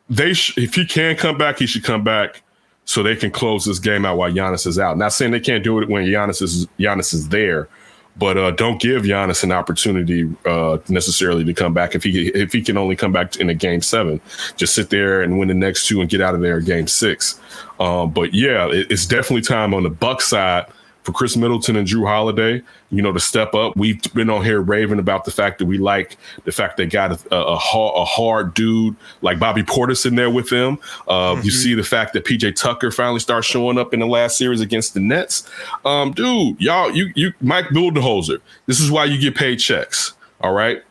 [0.09, 2.41] They sh- if he can come back, he should come back
[2.85, 4.97] so they can close this game out while Giannis is out.
[4.97, 7.69] Not saying they can't do it when Giannis is Giannis is there,
[8.17, 12.51] but uh, don't give Giannis an opportunity uh, necessarily to come back if he if
[12.51, 14.19] he can only come back in a game seven.
[14.57, 16.87] Just sit there and win the next two and get out of there in game
[16.87, 17.39] six.
[17.79, 20.65] Um, but yeah, it, it's definitely time on the Buck side
[21.03, 23.75] for Khris Middleton and Jrue Holiday, you know, to step up.
[23.75, 27.11] We've been on here raving about the fact that we like the fact they got
[27.11, 30.79] a, a, a hard dude like Bobby Portis in there with them.
[31.07, 31.45] Uh, mm-hmm.
[31.45, 34.61] You see the fact that PJ Tucker finally starts showing up in the last series
[34.61, 35.49] against the Nets.
[35.85, 40.13] Um, dude, y'all, you, you, Mike Budenholzer, this is why you get paid checks.
[40.41, 40.81] All right.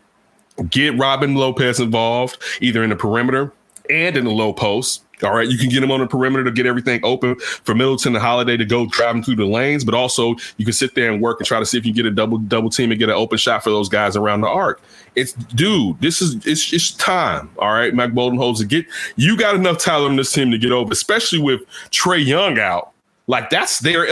[0.68, 3.52] Get Robin Lopez involved, either in the perimeter
[3.88, 5.01] and in the low post.
[5.22, 8.14] All right, you can get him on the perimeter to get everything open for Middleton
[8.14, 11.22] and Holiday to go driving through the lanes, but also you can sit there and
[11.22, 13.14] work and try to see if you get a double double team and get an
[13.14, 14.80] open shot for those guys around the arc.
[15.14, 17.50] It's dude, this is it's it's time.
[17.58, 20.92] All right, Mike Budenholzer, get you got enough talent on this team to get over,
[20.92, 22.92] especially with Trae Young out.
[23.26, 24.04] Like that's there.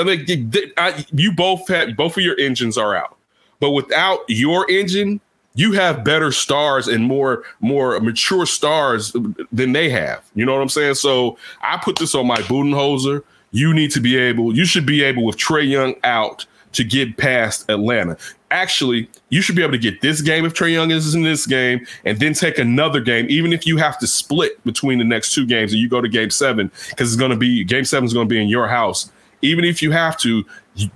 [1.12, 3.16] you both have both of your engines are out,
[3.58, 5.20] but without your engine,
[5.54, 9.14] you have better stars and more more mature stars
[9.52, 10.22] than they have.
[10.34, 10.94] You know what I'm saying?
[10.94, 13.22] So I put this on my Budenholzer.
[13.52, 17.16] You need to be able, you should be able with Trae Young out to get
[17.16, 18.16] past Atlanta.
[18.52, 21.46] Actually, you should be able to get this game if Trae Young is in this
[21.46, 25.34] game, and then take another game, even if you have to split between the next
[25.34, 28.04] two games and you go to game seven, because it's going to be game seven
[28.04, 29.10] is going to be in your house.
[29.42, 30.44] Even if you have to,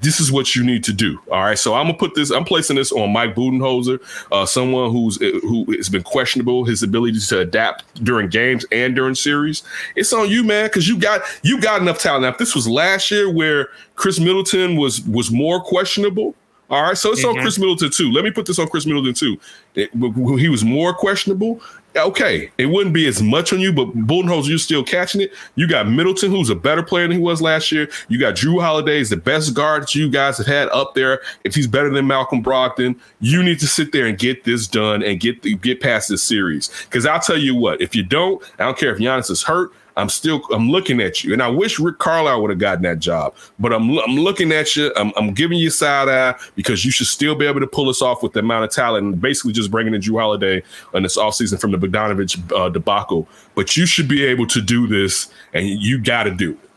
[0.01, 1.21] this is what you need to do.
[1.31, 1.59] All right.
[1.59, 2.31] So I'm gonna put this.
[2.31, 4.01] I'm placing this on Mike Budenholzer,
[4.33, 8.95] uh, someone who's uh, who has been questionable his ability to adapt during games and
[8.95, 9.63] during series.
[9.97, 12.23] It's on you, man, because you got you got enough talent.
[12.23, 16.35] Now, if this was last year where Khris Middleton was was more questionable,
[16.71, 17.39] all right, so it's mm-hmm.
[17.39, 18.11] on Khris Middleton too.
[18.11, 19.39] Let me put this on Khris Middleton too.
[19.75, 19.91] It,
[20.39, 21.61] he was more questionable
[21.97, 25.33] okay, it wouldn't be as much on you, but Budenholzer, you're still catching it.
[25.55, 27.89] You got Middleton, who's a better player than he was last year.
[28.09, 31.21] You got Jrue Holiday, is the best guard that you guys have had up there.
[31.45, 35.03] If he's better than Malcolm Brogdon, you need to sit there and get this done
[35.03, 36.71] and get the, get past this series.
[36.85, 39.73] Because I'll tell you what, if you don't, I don't care if Giannis is hurt.
[39.97, 42.99] I'm still I'm looking at you, and I wish Rick Carlisle would have gotten that
[42.99, 43.35] job.
[43.59, 44.93] But I'm I'm looking at you.
[44.97, 48.03] I'm, I'm giving you side eye because you should still be able to pull us
[48.03, 50.63] off with the amount of talent and basically just bringing in Jrue Holiday
[50.95, 53.29] in this offseason from the Bogdanovich uh, debacle.
[53.55, 56.71] But you should be able to do this, and you got to do it.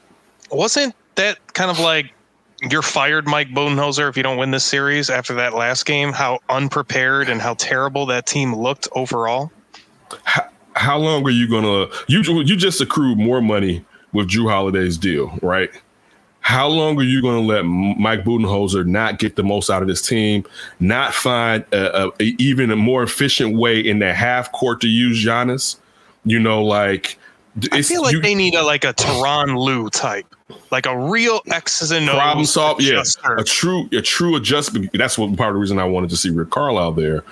[0.52, 2.14] Wasn't that kind of like
[2.70, 6.12] you're fired, Mike Budenholzer, if you don't win this series after that last game?
[6.12, 9.52] How unprepared and how terrible that team looked overall.
[10.24, 10.48] How,
[10.78, 15.38] how long are you gonna you you just accrued more money with Jrue Holiday's deal,
[15.42, 15.70] right?
[16.42, 19.90] How long are you going to let Mike Budenholzer not get the most out of
[19.90, 20.46] this team,
[20.80, 24.88] not find a, a, a, even a more efficient way in the half court to
[24.88, 25.76] use Giannis?
[26.24, 27.20] You know, like
[27.72, 30.26] I feel like you, they need a like a Tyronn Lue type,
[30.72, 32.82] like a real X's and O's problem solve.
[32.82, 33.04] Yeah,
[33.38, 34.92] a true a true adjustment.
[34.94, 37.24] That's what part of the reason I wanted to see Rick Carlisle there.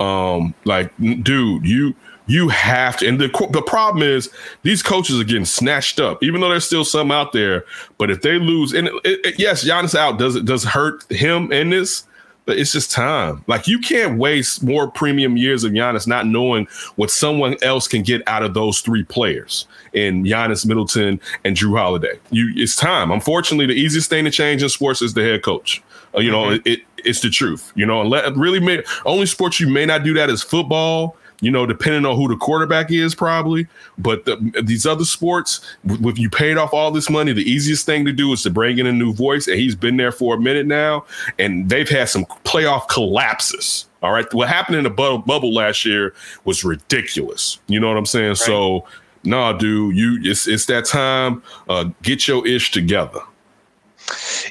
[0.00, 1.94] Um, like, dude, you
[2.26, 3.08] you have to.
[3.08, 4.30] And the the problem is
[4.62, 7.64] these coaches are getting snatched up, even though there's still some out there.
[7.98, 11.52] But if they lose, and it, it, yes, Giannis out does it does hurt him
[11.52, 12.04] in this,
[12.44, 13.44] but it's just time.
[13.46, 18.02] Like you can't waste more premium years of Giannis not knowing what someone else can
[18.02, 22.18] get out of those three players in Giannis, Middleton, and Jrue Holiday.
[22.30, 23.10] You, it's time.
[23.10, 25.82] Unfortunately, the easiest thing to change in sports is the head coach.
[26.14, 26.50] Uh, you mm-hmm.
[26.50, 27.72] know, it, it, it's the truth.
[27.74, 31.16] You know, and let, really may, only sports you may not do that is football
[31.42, 33.66] you know, depending on who the quarterback is, probably.
[33.98, 38.04] But the, these other sports, if you paid off all this money, the easiest thing
[38.04, 39.48] to do is to bring in a new voice.
[39.48, 41.04] And he's been there for a minute now,
[41.40, 43.86] and they've had some playoff collapses.
[44.04, 44.32] All right.
[44.32, 47.58] What happened in the bubble last year was ridiculous.
[47.66, 48.28] You know what I'm saying?
[48.28, 48.36] Right.
[48.36, 48.86] So,
[49.24, 51.42] nah, dude, you it's it's that time.
[51.68, 53.20] Uh, get your ish together.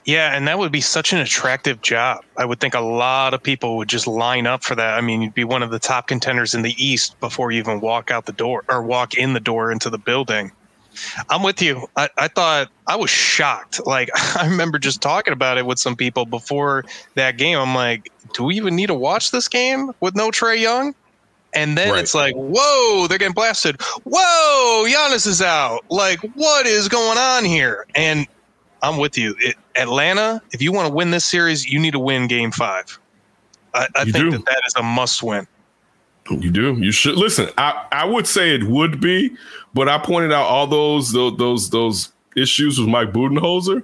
[0.06, 2.20] Yeah, and that would be such an attractive job.
[2.38, 4.98] I would think a lot of people would just line up for that.
[4.98, 7.82] I mean, you'd be one of the top contenders in the East before you even
[7.82, 10.52] walk out the door or walk in the door into the building.
[11.30, 11.88] I'm with you.
[11.96, 13.86] I, I thought I was shocked.
[13.86, 16.84] Like I remember just talking about it with some people before
[17.16, 17.58] that game.
[17.58, 20.94] I'm like, do we even need to watch this game with no Trae Young?
[21.54, 22.02] And then Right.
[22.02, 23.76] it's like, whoa, they're getting blasted.
[24.06, 25.82] Whoa, Giannis is out.
[25.90, 27.86] Like, what is going on here?
[27.94, 28.26] And
[28.82, 29.36] I'm with you.
[29.40, 33.00] It, Atlanta, if you want to win this series, you need to win game five.
[33.74, 34.32] I, I think do.
[34.32, 35.48] that that is a must win.
[36.30, 36.74] You do.
[36.76, 37.50] You should listen.
[37.58, 39.36] I, I would say it would be,
[39.74, 43.84] but I pointed out all those those those, those issues with Mike Budenholzer,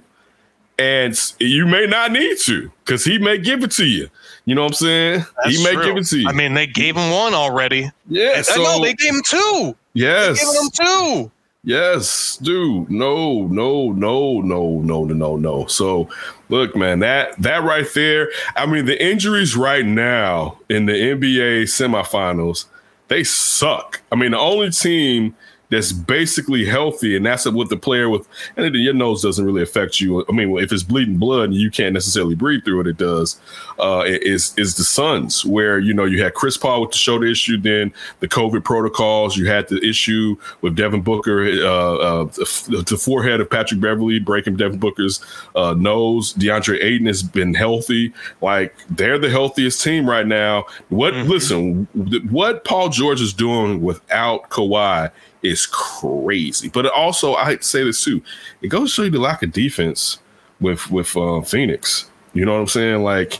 [0.78, 4.08] and you may not need to because he may give it to you.
[4.44, 5.24] You know what I'm saying?
[5.46, 5.84] he may true.
[5.84, 6.28] give it to you.
[6.28, 7.90] I mean, they gave him one already.
[8.08, 8.40] yeah.
[8.42, 9.76] So know they gave him two.
[9.92, 11.30] yes, gave him two.
[11.64, 12.90] Yes, dude.
[12.90, 15.66] No, no, no, no, no, no, no, no.
[15.66, 16.08] So
[16.48, 18.30] look, man, that that right there.
[18.56, 22.66] I mean, the injuries right now in the NBA semifinals,
[23.08, 24.00] they suck.
[24.12, 25.36] I mean, the only team
[25.70, 28.26] that's basically healthy, and that's with the player with,
[28.56, 30.24] and your nose doesn't really affect you.
[30.28, 33.38] I mean, if it's bleeding blood and you can't necessarily breathe through it, it does.
[33.78, 37.26] Uh, is is the Suns where you know you had Chris Paul with the shoulder
[37.26, 39.36] issue, then the COVID protocols.
[39.36, 44.18] You had the issue with Devin Booker, uh, uh, the, the forehead of Patrick Beverley
[44.18, 45.22] breaking Devin Booker's
[45.54, 46.32] uh, nose.
[46.34, 48.12] DeAndre Ayton has been healthy.
[48.40, 50.64] Like they're the healthiest team right now.
[50.88, 51.86] What listen?
[52.30, 55.10] What Paul George is doing without Kawhi
[55.42, 56.68] is crazy.
[56.68, 58.22] But also, I say this too.
[58.62, 60.18] It goes to show you the lack of defense
[60.60, 62.10] with with uh, Phoenix.
[62.34, 63.02] You know what I'm saying?
[63.02, 63.34] Like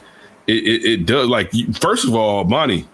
[0.47, 1.29] it, it, it does.
[1.29, 2.87] Like you- first of all, Monty,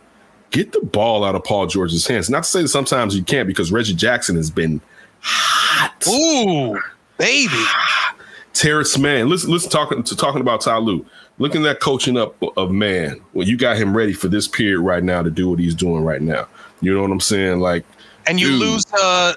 [0.51, 2.31] get the ball out of Paul George's hands.
[2.31, 4.81] Not to say that sometimes you can't because Reggie Jackson has been
[5.21, 6.05] hot.
[6.09, 6.81] Ooh,
[7.19, 7.53] baby.
[8.53, 11.05] Terance Mann, Listen, listen, talking to talking about Ty Lue.
[11.39, 13.21] Looking at that coaching up of man.
[13.33, 16.05] Well, you got him ready for this period right now to do what he's doing
[16.05, 16.47] right now.
[16.81, 17.59] You know what I'm saying?
[17.59, 17.85] Like
[18.27, 18.61] And you Dude.
[18.61, 18.85] lose.
[18.93, 19.35] Uh,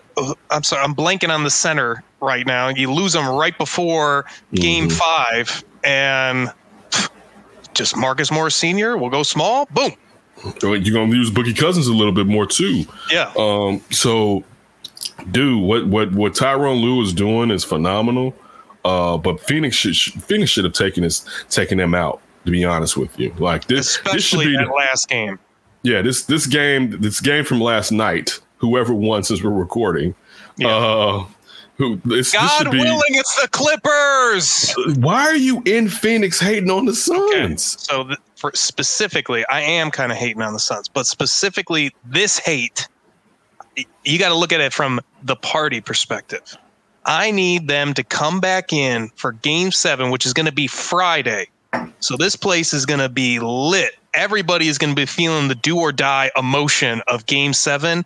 [0.49, 2.69] I'm sorry, I'm blanking on the center right now.
[2.69, 4.93] You lose them right before Game Mhm.
[4.93, 6.51] Five, and
[7.73, 9.65] just Marcus Morris Senior will go small.
[9.71, 9.91] Boom.
[10.61, 12.85] you're gonna lose Boogie Cousins a little bit more too.
[13.11, 13.31] Yeah.
[13.37, 14.43] Um, so,
[15.31, 18.35] dude, what what what Tyrone Lue is doing is phenomenal.
[18.85, 22.21] Uh, but Phoenix should Phoenix should have taken this taken them out.
[22.45, 25.37] To be honest with you, like this, this should Especially be that the- last game.
[25.83, 28.39] yeah this this game this game from last night.
[28.57, 30.15] Whoever wants since we're recording,
[30.57, 30.67] Yeah.
[30.75, 31.25] uh,
[31.77, 32.79] who this, this God should be.
[32.79, 34.73] willing, it's the Clippers.
[34.97, 37.77] Why are you in Phoenix hating on the Suns?
[37.83, 42.39] So th- for specifically, I am kind of hating on the Suns, but specifically this
[42.39, 42.87] hate,
[44.03, 46.57] you got to look at it from the party perspective.
[47.05, 50.65] I need them to come back in for game seven, which is going to be
[50.67, 51.47] Friday.
[51.99, 53.91] So this place is going to be lit.
[54.13, 58.03] Everybody is going to be feeling the do or die emotion of game seven.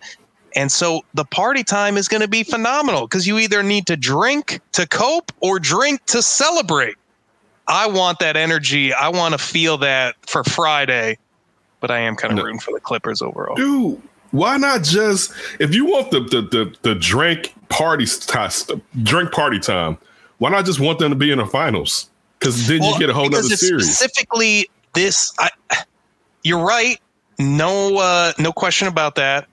[0.55, 3.97] And so the party time is going to be phenomenal because you either need to
[3.97, 6.95] drink to cope or drink to celebrate.
[7.67, 8.93] I want that energy.
[8.93, 11.17] I want to feel that for Friday,
[11.79, 12.43] but I am kind of No.
[12.43, 13.55] rooting for the Clippers overall.
[13.55, 18.71] Dude, why not just if you want the the the, the drink party test,
[19.03, 19.97] drink party time?
[20.39, 22.09] Why not just want them to be in the finals?
[22.39, 23.95] Because then Well, you get a whole because nother it's series.
[23.95, 25.31] Specifically, this.
[25.37, 25.49] I,
[26.43, 26.99] you're right.
[27.37, 29.47] No, uh, no question about that.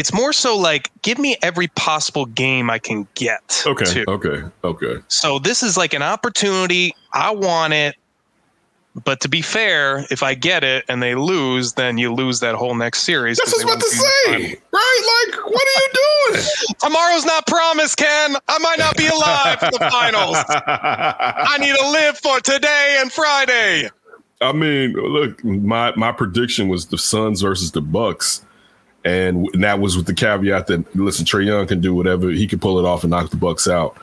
[0.00, 3.62] It's more so like give me every possible game I can get.
[3.66, 4.10] Okay, to.
[4.10, 4.96] okay, okay.
[5.08, 6.94] So this is like an opportunity.
[7.12, 7.96] I want it.
[9.04, 12.54] But to be fair, if I get it and they lose, then you lose that
[12.54, 13.36] whole next series.
[13.36, 15.26] That's what I was about to won't be in the say, right?
[15.28, 16.44] Like, what are you doing?
[16.80, 18.36] Tomorrow's not promised, Ken.
[18.48, 20.38] I might not be alive for the finals.
[20.48, 23.90] I need to live for today and Friday.
[24.40, 28.46] I mean, look, my my prediction was the Suns versus the Bucks,
[29.04, 32.58] and that was with the caveat that listen, Trae Young can do whatever he can
[32.58, 33.96] pull it off and knock the Bucks out.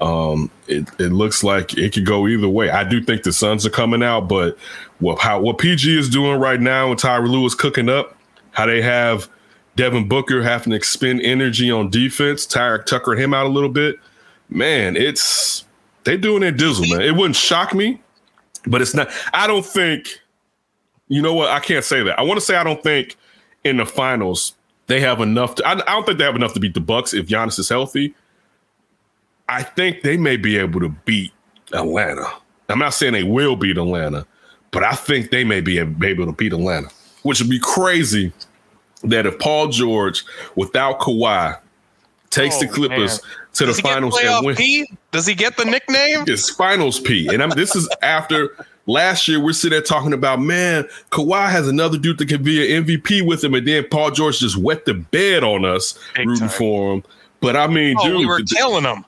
[0.00, 2.70] Um, it it looks like it could go either way.
[2.70, 4.56] I do think the Suns are coming out, but
[5.00, 8.16] what how what PG is doing right now and Tyra Lewis cooking up,
[8.52, 9.28] how they have
[9.76, 13.96] Devin Booker having to expend energy on defense, Tyra Tucker him out a little bit.
[14.48, 15.64] Man, it's
[16.04, 17.02] they doing their dizzle, man.
[17.02, 18.00] It wouldn't shock me,
[18.66, 19.10] but it's not.
[19.34, 20.20] I don't think.
[21.10, 21.48] You know what?
[21.48, 22.18] I can't say that.
[22.18, 23.16] I want to say I don't think
[23.68, 24.54] in the finals
[24.88, 25.54] they have enough.
[25.56, 27.68] To, I, I don't think they have enough to beat the Bucks if Giannis is
[27.68, 28.14] healthy.
[29.48, 31.32] I think they may be able to beat
[31.72, 32.26] Atlanta.
[32.68, 34.26] I'm not saying they will beat Atlanta,
[34.70, 36.88] but I think they may be able to beat Atlanta,
[37.22, 38.32] which would be crazy.
[39.04, 40.24] That if Paul George
[40.56, 41.56] without Kawhi
[42.30, 43.20] takes the Oh, Clippers
[43.52, 44.90] to Does the he finals and playoff win, P?
[45.12, 46.24] Does he get the nickname?
[46.26, 47.28] it's finals P.
[47.32, 49.38] And I'm, this is after last year.
[49.38, 53.24] We're sitting there talking about, man, Kawhi has another dude that can be an MVP
[53.24, 53.54] with him.
[53.54, 56.48] And then Paul George just wet the bed on us, Big rooting time.
[56.48, 57.04] for him.
[57.40, 59.04] But I mean, Oh, dude, we were killing them.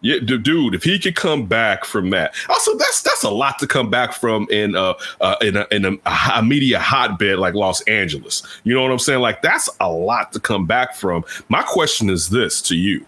[0.00, 3.60] Yeah, du- dude, if he could come back from that, also that's that's a lot
[3.60, 5.96] to come back from in uh, uh in a in a,
[6.34, 8.42] a media hotbed like Los Angeles.
[8.64, 9.20] You know what I'm saying?
[9.20, 11.24] Like that's a lot to come back from.
[11.48, 13.06] My question is this to you: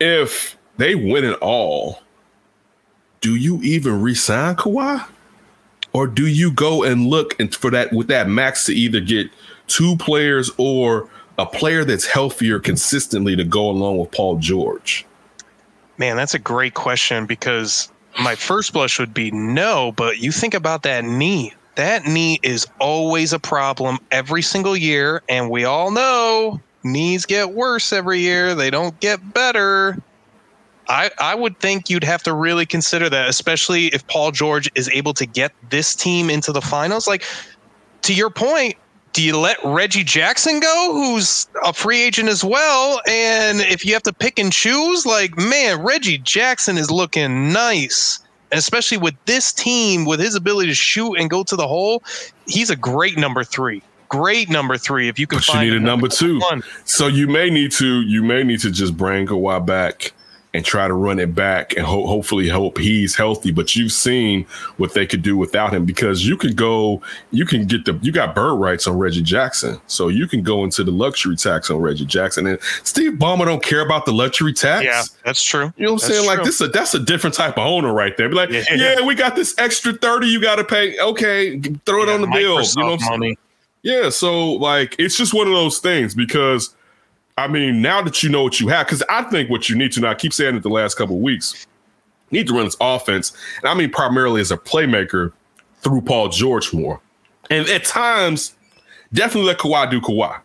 [0.00, 2.00] If they win it all,
[3.20, 5.06] do you even resign Kawhi,
[5.92, 9.30] or do you go and look and for that with that max to either get
[9.66, 11.08] two players or
[11.38, 15.06] a player that's healthier consistently to go along with Paul George?
[15.98, 17.90] Man, that's a great question because
[18.20, 21.52] my first blush would be no, but you think about that knee.
[21.76, 27.50] That knee is always a problem every single year, and we all know knees get
[27.52, 28.54] worse every year.
[28.54, 29.98] They don't get better.
[30.88, 34.88] I I would think you'd have to really consider that, especially if Paul George is
[34.90, 37.06] able to get this team into the finals.
[37.06, 37.24] Like
[38.02, 38.76] to your point,
[39.12, 43.00] do you let Reggie Jackson go, who's a free agent as well?
[43.08, 48.20] And if you have to pick and choose, like, man, Reggie Jackson is looking nice.
[48.52, 52.02] And especially with this team, with his ability to shoot and go to the hole,
[52.46, 53.82] he's a great number three.
[54.10, 55.08] Great number three.
[55.08, 56.38] If you can But you need a number two.
[56.38, 56.62] one.
[56.84, 60.12] So you may need to you may need to just bring Kawhi back
[60.56, 63.52] and try to run it back and ho- hopefully hope he's healthy.
[63.52, 64.46] But you've seen
[64.78, 68.10] what they could do without him because you can go, you can get the you
[68.10, 71.76] got bird rights on Reggie Jackson, so you can go into the luxury tax on
[71.76, 72.46] Reggie Jackson.
[72.46, 74.84] And Steve Ballmer don't care about the luxury tax.
[74.84, 75.72] Yeah, that's true.
[75.76, 76.26] You know what I'm That's saying?
[76.26, 78.28] Like this, is a, that's a different type of owner right there.
[78.30, 78.64] Be like, Yeah.
[78.74, 80.98] yeah, we got this extra thirty you got to pay.
[80.98, 82.62] Okay, throw it Yeah, on the bill.
[82.62, 83.36] You know what I'm saying?
[83.82, 86.74] Yeah, so like it's just one of those things because
[87.38, 89.92] I mean, now that you know what you have, because I think what you need
[89.92, 91.66] to now I keep saying it the last couple weeks,
[92.30, 95.32] need to run this offense, and I mean primarily as a playmaker
[95.80, 97.00] through Paul George more.
[97.50, 98.54] And at times,
[99.12, 100.40] definitely let Kawhi do Kawhi.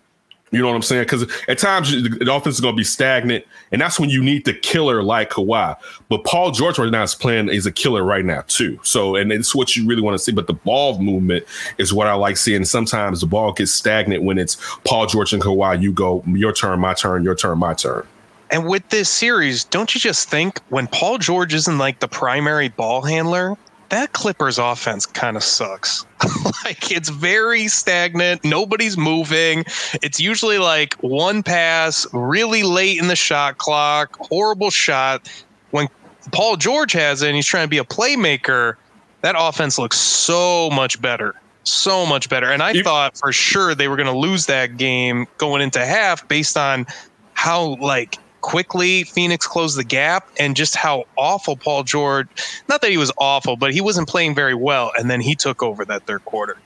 [0.51, 1.03] You know what I'm saying?
[1.03, 4.43] Because at times the, offense is going to be stagnant, and that's when you need
[4.43, 5.77] the killer like Kawhi.
[6.09, 8.77] But Paul George right now is playing is a killer right now too.
[8.83, 10.33] So, and it's what you really want to see.
[10.33, 11.45] But the ball movement
[11.77, 12.65] is what I like seeing.
[12.65, 15.81] Sometimes the ball gets stagnant when it's Paul George and Kawhi.
[15.81, 18.05] You go your turn, my turn, your turn, my turn.
[18.49, 22.67] And with this series, don't you just think when Paul George isn't like the primary
[22.67, 23.55] ball handler,
[23.91, 26.05] that Clippers offense kind of sucks.
[26.65, 28.43] like it's very stagnant.
[28.43, 29.65] Nobody's moving.
[30.01, 35.29] It's usually like one pass, really late in the shot clock, horrible shot.
[35.71, 35.87] When
[36.31, 38.75] Paul George has it and he's trying to be a playmaker,
[39.21, 41.35] that offense looks so much better.
[41.63, 42.51] So much better.
[42.51, 46.27] And I thought for sure they were going to lose that game going into half
[46.27, 46.87] based on
[47.33, 52.27] how like quickly Phoenix closed the gap and just how awful Paul George
[52.67, 55.63] not that he was awful, but he wasn't playing very well and then he took
[55.63, 56.57] over that third quarter.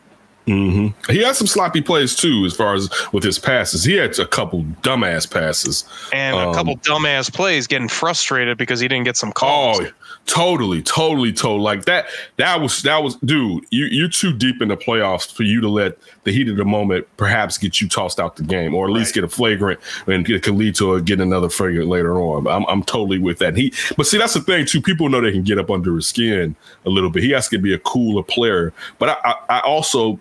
[0.47, 1.11] Mm-hmm.
[1.11, 3.83] He had some sloppy plays too, as far as with his passes.
[3.83, 5.85] He had a couple dumbass passes.
[6.13, 9.79] And Um, a couple dumbass plays getting frustrated because he didn't get some calls.
[9.81, 9.89] Oh,
[10.25, 11.61] totally, totally, totally.
[11.61, 12.07] Like that.
[12.37, 13.65] That was that was, dude.
[13.69, 16.65] You you're too deep in the playoffs for you to let the heat of the
[16.65, 20.27] moment perhaps get you tossed out the game, or at least get a flagrant, and
[20.29, 22.47] it could lead to a, get another flagrant later on.
[22.47, 23.55] I'm I'm totally with that.
[23.55, 24.81] He, but see, that's the thing too.
[24.81, 26.55] People know they can get up under his skin
[26.85, 27.23] a little bit.
[27.23, 30.19] He has to be a cooler player, but I, I, I also.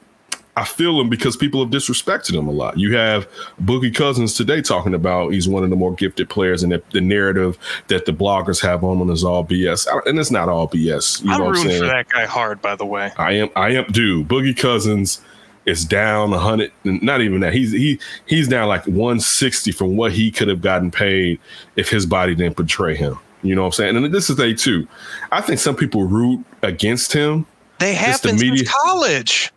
[0.56, 2.78] I feel him because people have disrespected him a lot.
[2.78, 3.28] You have
[3.62, 7.00] Boogie Cousins today talking about he's one of the more gifted players, and that the
[7.00, 9.88] narrative that the bloggers have on him is all BS.
[9.88, 11.22] I- And it's not all BS.
[11.24, 11.80] You I'm know what I'm saying?
[11.80, 13.12] for that guy hard, by the way.
[13.18, 13.48] I am.
[13.56, 13.84] I am.
[13.86, 15.20] Dude, Boogie Cousins
[15.66, 16.70] is down a hundred.
[16.84, 17.52] Not even that.
[17.52, 21.40] He's he he's down like 160 from what he could have gotten paid
[21.74, 23.18] if his body didn't betray him.
[23.42, 23.96] You know what I'm saying?
[23.96, 24.86] And this is a too.
[25.32, 27.44] I think some people root against him,
[27.80, 29.50] They have the media- college.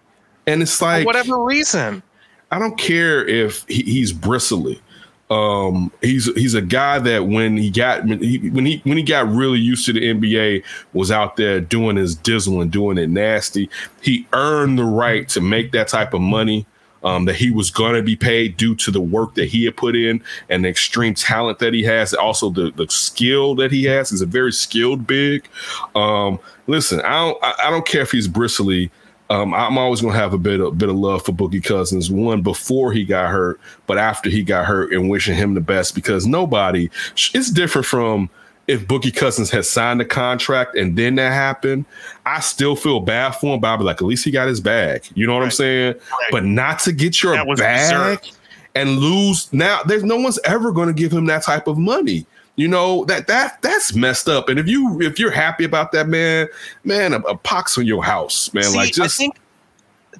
[0.47, 2.01] And it's For like whatever reason.
[2.49, 4.81] I don't care if he, he's bristly.
[5.29, 9.03] Um, he's he's a guy that when he got when he when he when he
[9.03, 13.09] got really used to the NBA was out there doing his dizzle and doing it
[13.09, 13.69] nasty.
[14.01, 16.65] He earned the right to make that type of money.
[17.03, 19.77] Um, that he was going to be paid due to the work that he had
[19.77, 23.83] put in and the extreme talent that he has, also the the skill that he
[23.83, 24.09] has.
[24.09, 25.47] He's a very skilled big.
[25.95, 28.89] Um, listen, I don't I, I don't care if he's bristly.
[29.29, 32.09] Um, I'm always gonna have a bit of bit of love for Boogie Cousins.
[32.09, 35.95] One before he got hurt, but after he got hurt, and wishing him the best
[35.95, 36.89] because nobody.
[37.33, 38.29] It's different from
[38.67, 41.85] if Boogie Cousins had signed the contract and then that happened.
[42.25, 44.59] I still feel bad for him, but I'll be like, at least he got his
[44.59, 45.03] bag.
[45.13, 45.53] You know what I'm Right.
[45.53, 45.95] saying?
[46.31, 48.37] But not to get your bag deserved.
[48.75, 49.51] and lose.
[49.53, 52.25] Now, there's no one's ever going to give him that type of money.
[52.57, 54.49] You know that that that's messed up.
[54.49, 56.47] And if you if you're happy about that, man,
[56.83, 58.63] man, a, a pox on your house, man.
[58.63, 59.37] See, like just I think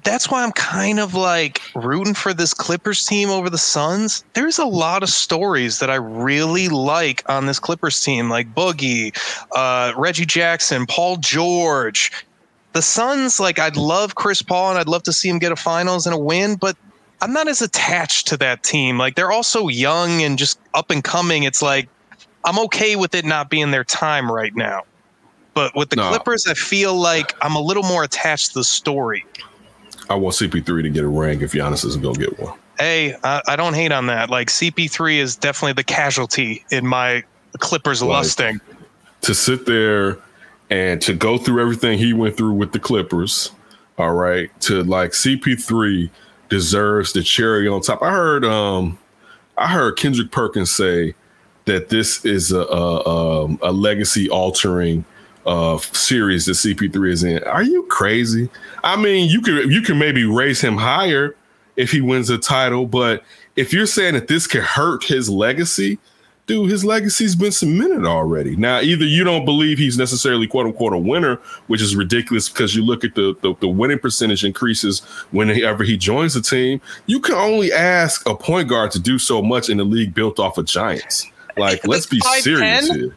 [0.04, 4.24] that's why I'm kind of like rooting for this Clippers team over the Suns.
[4.34, 9.16] There's a lot of stories that I really like on this Clippers team, like Boogie,
[9.56, 12.12] uh, Reggie Jackson, Paul George.
[12.72, 15.56] The Suns, like I'd love Chris Paul and I'd love to see him get a
[15.56, 16.76] finals and a win, but
[17.20, 18.98] I'm not as attached to that team.
[18.98, 21.42] Like they're all so young and just up and coming.
[21.42, 21.88] It's like
[22.48, 24.84] I'm okay with it not being their time right now.
[25.52, 26.08] But with the No.
[26.08, 29.26] Clippers, I feel like I'm a little more attached to the story.
[30.08, 32.56] I want CP3 to get a ring if Giannis isn't gonna get one.
[32.78, 34.30] Hey, I, I don't hate on that.
[34.30, 37.22] Like CP3 is definitely the casualty in my
[37.58, 38.60] Clippers Like- lusting.
[39.22, 40.16] to sit there
[40.70, 43.50] and to go through everything he went through with the Clippers,
[43.98, 46.08] all right, to like CP3
[46.48, 48.00] deserves the cherry on top.
[48.02, 48.96] I heard um
[49.58, 51.14] I heard Kendrick Perkins say
[51.68, 55.04] that this is a a, um, a legacy altering
[55.46, 57.42] uh series that CP3 is in.
[57.44, 58.50] Are you crazy?
[58.84, 61.34] I mean, you could you can maybe raise him higher
[61.76, 63.22] if he wins a title, but
[63.56, 65.98] if you're saying that this could hurt his legacy,
[66.48, 68.56] dude, his legacy's been cemented already.
[68.56, 71.36] Now, either you don't believe he's necessarily quote unquote a winner,
[71.68, 75.00] which is ridiculous because you look at the, the the winning percentage increases
[75.30, 76.80] whenever he joins the team.
[77.06, 80.40] You can only ask a point guard to do so much in a league built
[80.40, 81.30] off of giants.
[81.58, 82.42] Like, let's be That's 5'10"?
[82.42, 83.16] serious here.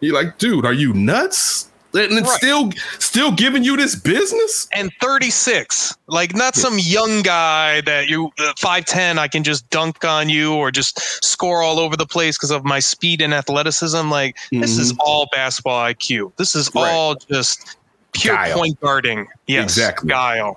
[0.00, 1.68] You're like, dude, are you nuts?
[1.94, 2.38] And it's Right.
[2.38, 4.66] still still giving you this business?
[4.72, 10.02] And 36, like not some young guy that you uh, 5'10, I can just dunk
[10.02, 14.08] on you or just score all over the place because of my speed and athleticism.
[14.10, 16.32] Like, this is all basketball IQ.
[16.38, 16.78] This is Mm-hmm.
[16.78, 16.92] Right.
[16.92, 17.76] all just
[18.14, 18.54] pure Guile.
[18.58, 19.26] point guarding.
[19.46, 20.08] Yes, Exactly.
[20.08, 20.56] guile.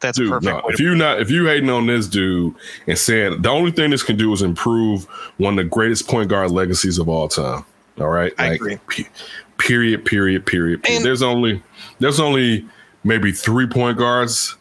[0.00, 0.44] That's dude, perfect.
[0.44, 0.62] no.
[0.68, 2.54] If you not if you hating on this dude
[2.86, 5.04] and saying the only thing this can do is improve
[5.38, 7.64] one of the greatest point guard legacies of all time.
[7.98, 8.78] All right, I agree.
[8.88, 9.04] pe-
[9.58, 10.04] period.
[10.04, 10.44] Period.
[10.44, 10.82] Period.
[11.02, 11.62] there's only
[11.98, 12.66] there's only
[13.04, 14.54] maybe three point guards,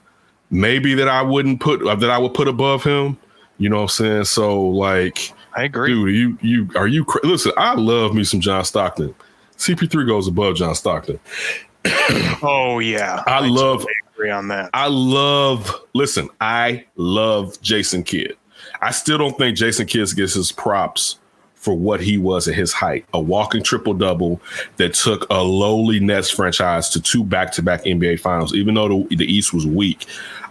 [0.51, 3.17] maybe that I wouldn't put uh, that I would put above him.
[3.57, 4.23] You know what I'm saying?
[4.25, 5.89] So like, I agree.
[5.89, 7.51] dude, you you are you cra- listen?
[7.57, 9.13] I love me some John Stockton.
[9.57, 11.19] CP3 goes above John Stockton.
[12.41, 14.69] Oh yeah, I love totally agree on that.
[14.73, 18.35] I love, listen, I love Jason Kidd.
[18.81, 21.19] I still don't think Jason Kidd gets his props
[21.55, 23.05] for what he was at his height.
[23.13, 24.39] A walking triple double
[24.77, 28.87] that took a lowly Nets franchise to two back to back NBA finals, even though
[28.87, 30.05] the, the East was weak.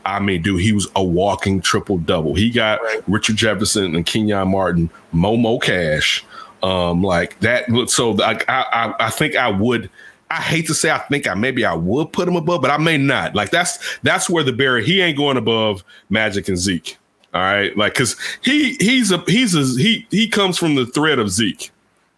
[0.05, 2.35] I mean, dude, he was a walking triple double.
[2.35, 6.25] He got Richard Jefferson and Kenyon Martin, Momo Cash.
[6.63, 7.67] Um, like that.
[7.89, 9.91] So like, I, I, I think I would.
[10.31, 12.79] I hate to say I think I maybe I would put him above, but I
[12.79, 13.35] may not.
[13.35, 14.85] Like that's that's where the barrier.
[14.85, 16.97] He ain't going above Magic and Zeke.
[17.33, 21.19] All right, like because he he's a he's a he he comes from the thread
[21.19, 21.71] of Zeke.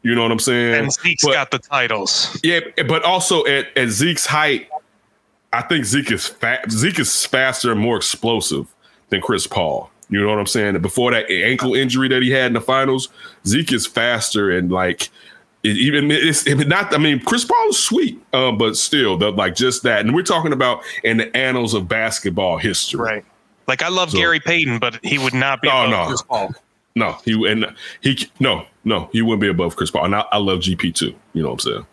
[0.03, 0.75] You know what I'm saying?
[0.75, 2.39] and Zeke's But- got the titles.
[2.45, 4.69] yeah, but also at, at Zeke's height,
[5.53, 6.71] I think Zeke is fat.
[6.71, 8.73] Zeke is faster and more explosive
[9.09, 9.91] than Chris Paul.
[10.09, 10.79] You know what I'm saying?
[10.83, 13.09] Before that ankle injury that he had in the finals,
[13.47, 15.09] Zeke is faster and like
[15.67, 16.95] it, even it's it, not.
[16.95, 20.01] I mean, Chris Paul is sweet, uh, but still, the, like just that.
[20.05, 23.01] And we're talking about in the annals of basketball history.
[23.01, 23.25] Right.
[23.67, 26.07] Like I love So- Gary Payton, but he would not be Oh, above no.
[26.07, 26.55] Chris Paul.
[26.95, 30.07] No, he and he no no he wouldn't be above Chris Paul.
[30.07, 31.15] And I, I love GP too.
[31.35, 31.87] You know what I'm saying?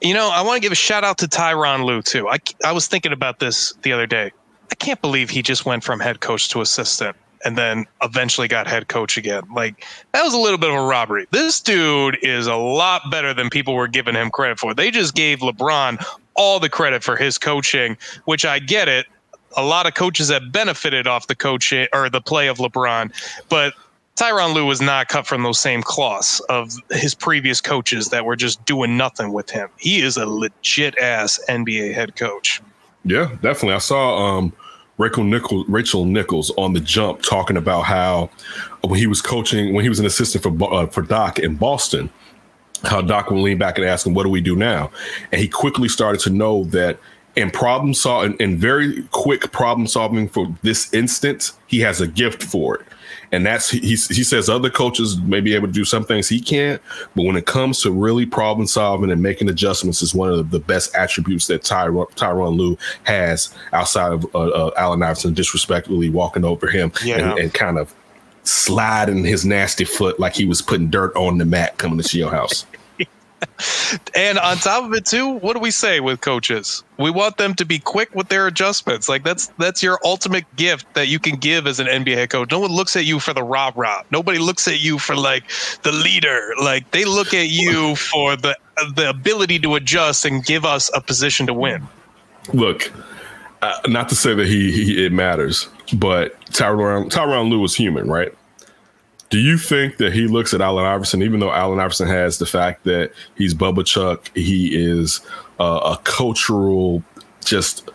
[0.00, 2.28] You know, I want to give a shout out to Tyronn Lue too.
[2.28, 4.32] I I was thinking about this the other day.
[4.72, 8.66] I can't believe he just went from head coach to assistant and then eventually got
[8.66, 9.42] head coach again.
[9.54, 11.26] Like that was a little bit of a robbery.
[11.30, 14.74] This dude is a lot better than people were giving him credit for.
[14.74, 19.06] They just gave LeBron all the credit for his coaching, which I get it.
[19.56, 23.12] A lot of coaches have benefited off the coaching or the play of LeBron,
[23.48, 23.74] but
[24.16, 28.36] Tyronn Lue was not cut from those same cloths of his previous coaches that were
[28.36, 29.68] just doing nothing with him.
[29.76, 32.62] He is a legit ass NBA head coach.
[33.04, 33.74] Yeah, definitely.
[33.74, 34.52] I saw um
[34.98, 38.30] Rachel Nichols, Rachel Nichols on the jump talking about how
[38.82, 42.10] when he was coaching, when he was an assistant for uh, for Doc in Boston,
[42.84, 44.90] how Doc would lean back and ask him, "What do we do now?"
[45.32, 46.98] And he quickly started to know that
[47.36, 52.42] in problem solving, in very quick problem solving for this instance, he has a gift
[52.42, 52.86] for it.
[53.34, 56.40] And that's he he says other coaches may be able to do some things he
[56.40, 56.80] can't,
[57.16, 60.60] but when it comes to really problem solving and making adjustments, is one of the
[60.60, 66.44] best attributes that Tyronn Tyronn Lue has outside of uh, uh, Allen Iverson disrespectfully walking
[66.44, 67.30] over him Yeah.
[67.32, 67.92] and, and kind of
[68.44, 72.30] sliding his nasty foot like he was putting dirt on the mat coming to your
[72.30, 72.66] house.
[74.14, 76.82] And on top of it too, what do we say with coaches?
[76.98, 79.08] We want them to be quick with their adjustments.
[79.08, 82.50] Like that's that's your ultimate gift that you can give as an NBA head coach.
[82.50, 84.02] No one looks at you for the rah rah.
[84.10, 85.44] Nobody looks at you for like
[85.82, 86.52] the leader.
[86.60, 88.56] Like they look at you for the
[88.94, 91.86] the ability to adjust and give us a position to win.
[92.52, 92.92] Look,
[93.62, 98.08] uh, not to say that he, he it matters, but Tyronn Tyronn Lue is human,
[98.08, 98.34] right?
[99.30, 102.46] Do you think that he looks at Allen Iverson, even though Allen Iverson has the
[102.46, 105.20] fact that he's Bubba Chuck, he is
[105.58, 107.02] uh, a cultural,
[107.44, 107.90] just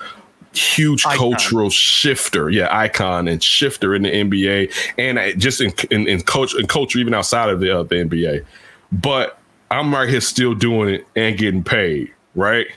[0.53, 1.17] huge Icon.
[1.17, 6.21] cultural shifter, yeah, icon and shifter in the NBA, and uh, just in in, in
[6.21, 8.45] coach in culture even outside of the uh, the NBA.
[8.91, 9.39] But
[9.71, 12.67] I'm right here still doing it and getting paid, right?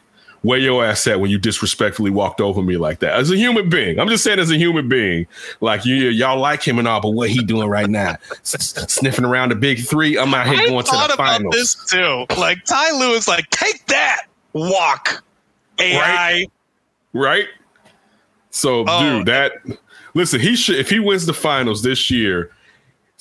[0.43, 3.15] Where your ass at when you disrespectfully walked over me like that?
[3.15, 5.27] As a human being, I'm just saying, as a human being,
[5.61, 8.17] like you, y'all like him and all, but what he doing right now?
[8.43, 10.19] Sniffing around the big three.
[10.19, 11.55] I'm out here I going to the about finals.
[11.55, 12.27] this too.
[12.37, 14.23] Like Ty Lue is like, take that,
[14.53, 15.23] walk,
[15.79, 15.99] AI.
[16.01, 16.47] Right.
[17.13, 17.47] right?
[18.51, 19.19] So, Oh.
[19.19, 19.53] dude, that
[20.15, 22.51] listen, he should if he wins the finals this year,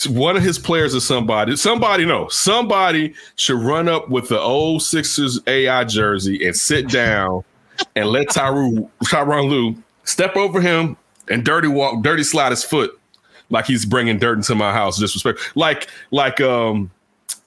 [0.07, 4.81] one of his players or somebody, somebody no, somebody should run up with the old
[4.81, 7.43] Sixers AI jersey and sit down
[7.95, 10.97] and let Tyronn Tyronn Lue step over him
[11.29, 12.97] and dirty walk, dirty slide his foot
[13.51, 14.97] like he's bringing dirt into my house.
[14.97, 16.89] Disrespect, like like um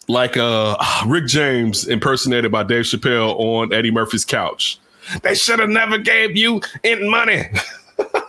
[0.06, 0.76] like uh
[1.06, 4.78] Rick James impersonated by Dave Chappelle on Eddie Murphy's couch.
[5.22, 7.48] They should have never gave you in money.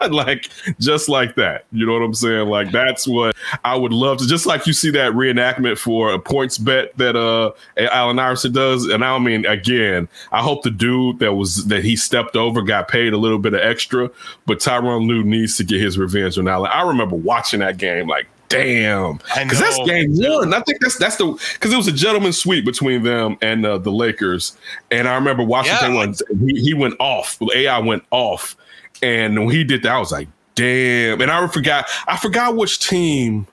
[0.10, 1.64] like just like that.
[1.72, 2.48] You know what I'm saying?
[2.48, 6.18] Like that's what I would love to just like you see that reenactment for a
[6.18, 8.86] PointsBet that uh Allen Iverson does.
[8.86, 12.88] And I mean again, I hope the dude that was that he stepped over got
[12.88, 14.10] paid a little bit of extra,
[14.46, 16.70] but Tyronn Lue needs to get his revenge on Allen.
[16.72, 20.52] I remember watching that game like damn because that's game one.
[20.52, 23.78] I think that's that's the because it was a gentleman's sweep between them and uh,
[23.78, 24.56] the Lakers,
[24.90, 25.94] and I remember watching Yeah.
[25.94, 26.14] one.
[26.46, 27.38] He, he went off.
[27.54, 28.56] AI went off,
[29.02, 31.20] and when he did that, I was like, damn.
[31.20, 31.86] And I forgot.
[32.06, 33.46] I forgot which team.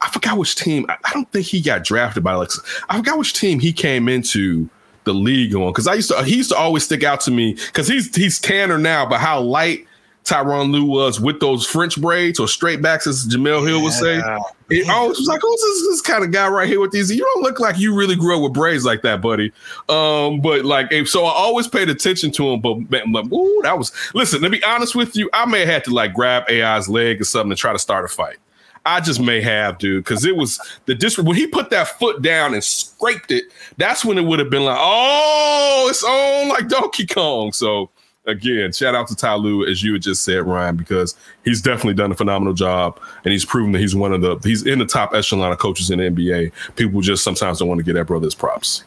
[0.00, 0.86] I forgot which team.
[0.88, 2.50] I, I don't think he got drafted by like.
[2.88, 4.68] I forgot which team he came into
[5.04, 6.22] the league on because I used to.
[6.24, 9.40] He used to always stick out to me because he's he's tanner now, but how
[9.40, 9.86] light.
[10.24, 14.18] Tyronn Lue was with those French braids or straight backs, as Jemele Hill would say.
[14.18, 14.38] Yeah.
[14.70, 17.10] It always was like, who's this, this kind of guy right here with these.
[17.10, 19.52] You don't look like you really grew up with braids like that, buddy.
[19.88, 22.60] Um, but like, so I always paid attention to him.
[22.60, 23.92] But man, like, ooh, that was.
[24.14, 27.20] Listen, to be honest with you, I may have had to like grab AI's leg
[27.20, 28.38] or something to try to start a fight.
[28.84, 32.22] I just may have, dude, because it was the dis when he put that foot
[32.22, 33.44] down and scraped it.
[33.76, 37.52] That's when it would have been like, oh, it's on like Donkey Kong.
[37.52, 37.90] So
[38.26, 41.94] again, shout out to Ty Lue, as you had just said, Ryan, because he's definitely
[41.94, 44.86] done a phenomenal job and he's proven that he's one of the he's in the
[44.86, 46.52] top echelon of coaches in the NBA.
[46.76, 48.84] People just sometimes don't want to get that brother's props.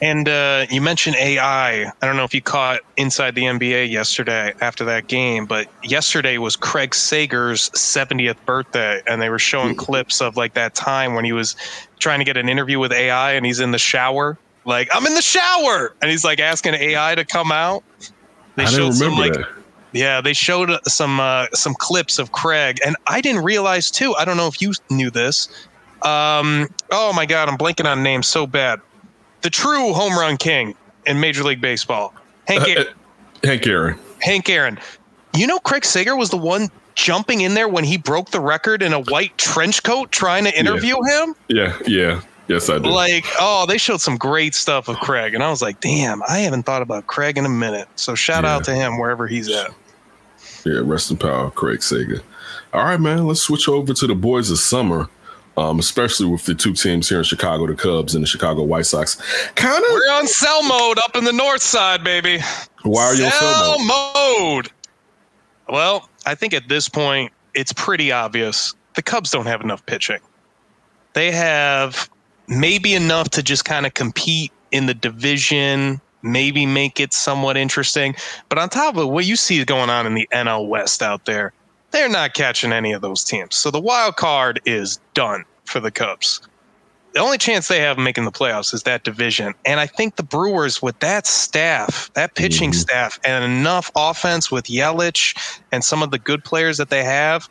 [0.00, 1.84] And uh, you mentioned AI.
[1.84, 6.38] I don't know if you caught Inside the NBA yesterday after that game, but yesterday
[6.38, 11.24] was Craig Sager's 70th birthday, and they were showing clips of like that time when
[11.24, 11.54] he was
[12.00, 15.14] trying to get an interview with AI, and he's in the shower, like I'm in
[15.14, 17.84] the shower, and he's like asking AI to come out.
[18.56, 19.48] They I didn't some like that.
[19.92, 24.14] yeah, they showed uh, some uh, some clips of Craig, and I didn't realize too.
[24.14, 25.48] I don't know if you knew this.
[26.02, 28.80] Um, oh my God, I'm blanking on names so bad.
[29.42, 30.74] The true home run king
[31.06, 32.14] in Major League Baseball,
[32.46, 32.84] Hank Uh, uh,
[33.44, 33.98] Hank Aaron.
[34.20, 34.78] Hank Aaron.
[35.34, 38.82] You know, Craig Sager was the one jumping in there when he broke the record
[38.82, 41.34] in a white trench coat trying to interview him.
[41.48, 42.20] Yeah, yeah.
[42.48, 42.90] Yes, I do.
[42.90, 46.38] Like, oh, they showed some great stuff of Craig, and I was like, damn, I
[46.38, 47.88] haven't thought about Craig in a minute.
[47.96, 48.54] So shout Yeah.
[48.56, 49.70] out to him wherever he's at.
[50.64, 52.20] Yeah, rest in power, Craig Sager.
[52.72, 53.26] All right, man.
[53.26, 55.08] Let's switch over to the boys of summer,
[55.56, 58.86] um, especially with the two teams here in Chicago, the Cubs and the Chicago White
[58.86, 59.16] Sox.
[59.54, 59.90] Kind of.
[59.92, 62.38] We're on sell mode up in the north side, baby.
[62.82, 64.14] Why are you on sell sell mode?
[64.14, 64.70] mode?
[65.68, 70.18] Well, I think at this point it's pretty obvious the Cubs don't have enough pitching.
[71.14, 72.08] They have
[72.48, 78.14] maybe enough to just kind of compete in the division, maybe make it somewhat interesting.
[78.48, 81.24] But on top of it, what you see going on in the NL West out
[81.26, 81.52] there,
[81.92, 83.56] they're not catching any of those teams.
[83.56, 86.40] So the wild card is done for the Cubs
[87.14, 89.54] the only chance they have of making the playoffs is that division.
[89.64, 92.76] And I think the Brewers, with that staff, that pitching Mhm.
[92.76, 95.36] staff, and enough offense with Yelich
[95.72, 97.48] and some of the good players that they have,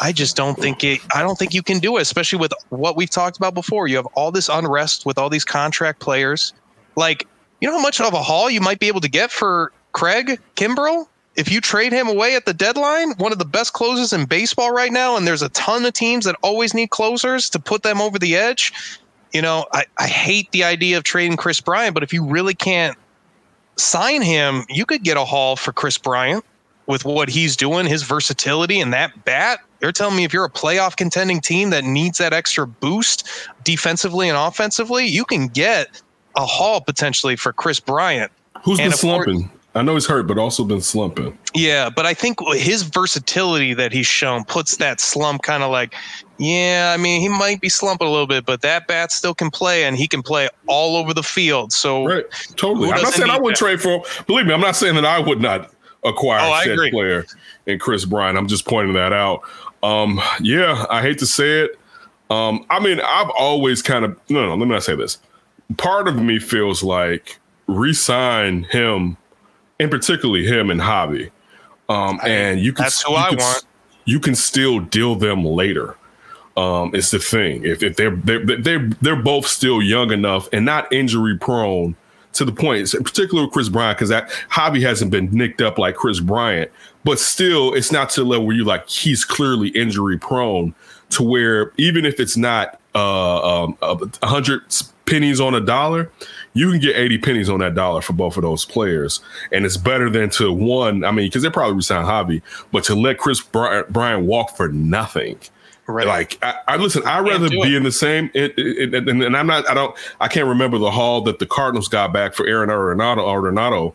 [0.00, 1.00] I just don't think it.
[1.14, 3.88] I don't think you can do it, especially with what we've talked about before.
[3.88, 6.52] You have all this unrest with all these contract players.
[6.96, 7.26] Like,
[7.60, 10.40] you know how much of a haul you might be able to get for Craig
[10.56, 11.06] Kimbrel
[11.36, 13.12] if you trade him away at the deadline?
[13.18, 16.24] One of the best closers in baseball right now, and there's a ton of teams
[16.24, 18.72] that always need closers to put them over the edge.
[19.32, 22.54] You know, I, I hate the idea of trading Kris Bryant, but if you really
[22.54, 22.96] can't
[23.76, 26.44] sign him, you could get a haul for Kris Bryant
[26.86, 29.60] with what he's doing, his versatility, and that bat.
[29.82, 33.28] You're telling me if you're a playoff contending team that needs that extra boost
[33.64, 36.02] defensively and offensively, you can get
[36.36, 38.30] a haul potentially for Kris Bryant.
[38.64, 39.50] Who's And been of course- slumping?
[39.74, 41.36] I know he's hurt, but also been slumping.
[41.52, 45.94] Yeah, but I think his versatility that he's shown puts that slump kind of like,
[46.38, 49.50] yeah, I mean, he might be slumping a little bit, but that bat still can
[49.50, 51.74] play and he can play all over the field.
[51.74, 52.24] So, right,
[52.56, 52.90] totally.
[52.90, 54.00] I'm not saying I wouldn't trade for him.
[54.26, 55.70] Believe me, I'm not saying that I would not
[56.04, 56.90] acquire Oh, said agree.
[56.90, 57.24] player
[57.66, 58.36] and Kris Bryant.
[58.38, 59.40] I'm just pointing that out.
[59.82, 61.78] Um, yeah, I hate to say it.
[62.30, 64.50] Um, I mean, I've always kind of no, no.
[64.56, 65.18] Let me not say this.
[65.76, 67.38] Part of me feels like
[67.68, 69.16] re-sign him,
[69.78, 71.30] and particularly him and Javy,
[71.88, 72.84] um, and you can.
[72.84, 73.64] that's who you I can- want.
[74.08, 75.96] You can still deal them later.
[76.56, 77.64] Um, it's the thing.
[77.64, 81.96] If, if they're, they're they're they're both still young enough and not injury prone
[82.36, 85.96] to the point, particularly with Kris Bryant, because that Javy hasn't been nicked up like
[85.96, 86.70] Kris Bryant,
[87.04, 90.74] but still, it's not to the level where you like he's clearly injury prone
[91.10, 94.62] to where even if it's not uh, um, a hundred
[95.06, 96.10] pennies on a dollar,
[96.52, 99.20] you can get 80 pennies on that dollar for both of those players.
[99.52, 102.94] And it's better than to one, I mean, because they probably resign Javy, but to
[102.94, 105.38] let Kris Bryant, Bryant walk for nothing.
[105.88, 106.06] Right.
[106.06, 107.74] Like I, I listen, I'd rather be it.
[107.74, 108.30] in the same.
[108.34, 109.68] It, it, and, and I'm not.
[109.70, 109.96] I don't.
[110.20, 113.18] I can't remember the haul that the Cardinals got back for Aaron Arenado.
[113.18, 113.94] Arenado.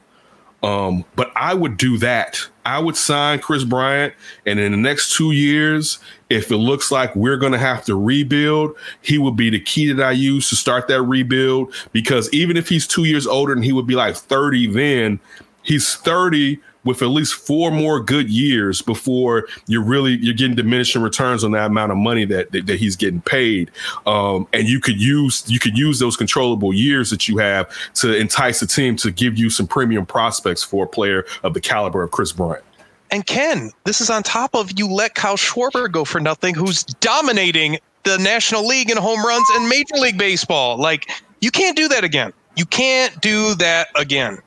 [0.63, 2.39] Um, but I would do that.
[2.65, 4.13] I would sign Kris Bryant,
[4.45, 5.97] and in the next two years,
[6.29, 9.91] if it looks like we're going to have to rebuild, he would be the key
[9.91, 11.73] that I use to start that rebuild.
[11.91, 15.19] Because even if he's two years older and he would be like 30 then,
[15.63, 21.01] he's 30 with at least four more good years before you're really you're getting diminishing
[21.01, 23.71] returns on that amount of money that that, that he's getting paid
[24.05, 28.15] um, and you could use you could use those controllable years that you have to
[28.15, 32.03] entice a team to give you some premium prospects for a player of the caliber
[32.03, 32.63] of Kris Bryant.
[33.11, 36.83] And Ken, this is on top of you let Kyle Schwarber go for nothing, who's
[36.83, 40.77] dominating the National League in home runs and Major League Baseball.
[40.77, 41.09] Like,
[41.41, 42.31] you can't do that again.
[42.55, 44.39] You can't do that again.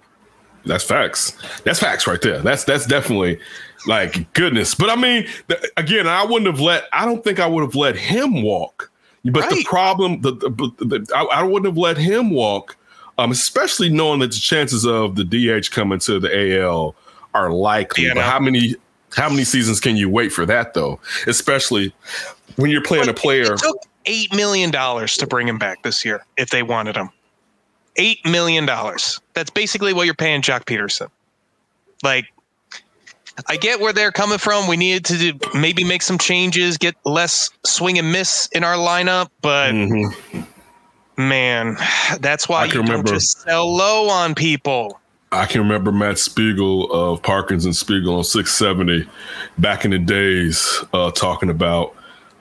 [0.67, 1.37] That's facts.
[1.65, 2.41] That's facts right there.
[2.41, 3.39] That's that's definitely
[3.87, 4.75] like goodness.
[4.75, 6.85] But I mean, th- again, I wouldn't have let.
[6.93, 8.91] I don't think I would have let him walk.
[9.27, 10.51] But the problem, the, the,
[10.85, 12.77] the, I, I wouldn't have let him walk,
[13.17, 16.95] um, especially knowing that the chances of the DH coming to the AL
[17.33, 18.05] are likely.
[18.05, 18.77] Yeah, but how many
[19.15, 21.01] how many seasons can you wait for that though?
[21.27, 21.95] Especially
[22.57, 23.55] when you're playing a player.
[23.55, 27.11] It took $8 million to bring him back this year if they wanted him.
[27.99, 28.67] $8 million.
[29.35, 31.09] That's basically what you're paying Joc Pederson.
[32.03, 32.27] Like,
[33.49, 34.69] I get where they're coming from.
[34.69, 38.77] We needed to do, maybe make some changes, get less swing and miss in our
[38.77, 40.47] lineup, but Mhm.
[41.17, 41.77] man,
[42.21, 45.01] that's why I you can don't remember- just sell low on people.
[45.33, 49.05] I can remember Matt Spiegel of Parkinson Spiegel on 670
[49.59, 51.93] back in the days uh, talking about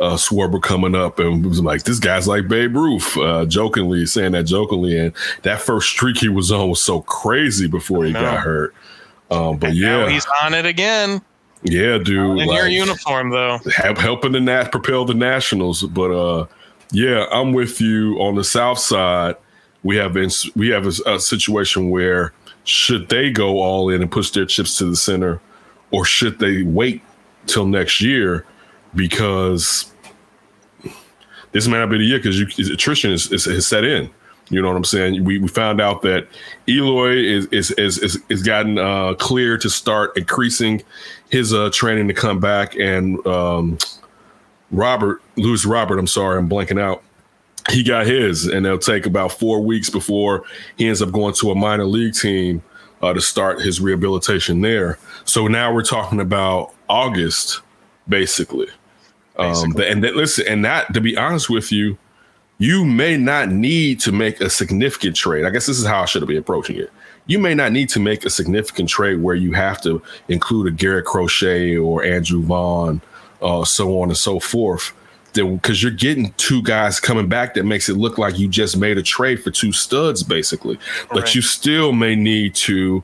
[0.04, 4.34] uh, Schwarber coming up and was like, this guy's like Babe Ruth, uh, jokingly saying
[4.34, 4.97] that jokingly.
[4.97, 8.74] And that first streak he was on was so crazy before he got hurt.
[9.32, 11.22] Um, but Now yeah, he's on it again
[11.64, 12.39] yeah, dude.
[12.39, 13.60] in your uniform, though.
[13.74, 15.84] help, helping the Nat propel the Nationals.
[15.84, 16.45] But uh,
[16.91, 19.36] yeah, I'm with you on the South side.
[19.84, 22.34] We have been, we have a, a situation where
[22.66, 25.41] should they go all in and push their chips to the center,
[25.91, 27.01] or should they wait
[27.47, 28.45] till next year
[28.95, 29.92] because
[31.54, 32.39] this may not be the year because
[32.70, 34.10] attrition is, is, is set in.
[34.49, 35.24] You know what I'm saying?
[35.24, 36.28] We, we found out that
[36.68, 40.84] Eloy is is is is, is gotten uh, clear to start increasing
[41.30, 43.78] his uh, training to come back, and um,
[44.72, 47.04] Robert Lewis Robert, I'm sorry, I'm blanking out.
[47.72, 50.43] He got his, and it'll take about four weeks before
[50.76, 52.62] he ends up going to a minor league team
[53.01, 54.99] uh, to start his rehabilitation there.
[55.24, 57.62] So now we're talking about August,
[58.10, 58.68] basically.
[59.38, 61.97] Um, the- and that, listen, and that to be honest with you,
[62.59, 65.43] you may not need to make a significant trade.
[65.45, 66.91] I guess this is how I should be approaching it.
[67.25, 70.71] You may not need to make a significant trade where you have to include a
[70.71, 73.01] Garrett Crochet or Andrew Vaughn,
[73.41, 74.93] uh, so on and so forth.
[75.34, 78.99] Because you're getting two guys coming back that makes it look like you just made
[78.99, 80.77] a trade for two studs, basically.
[81.09, 81.36] But Right.
[81.36, 83.03] you still may need to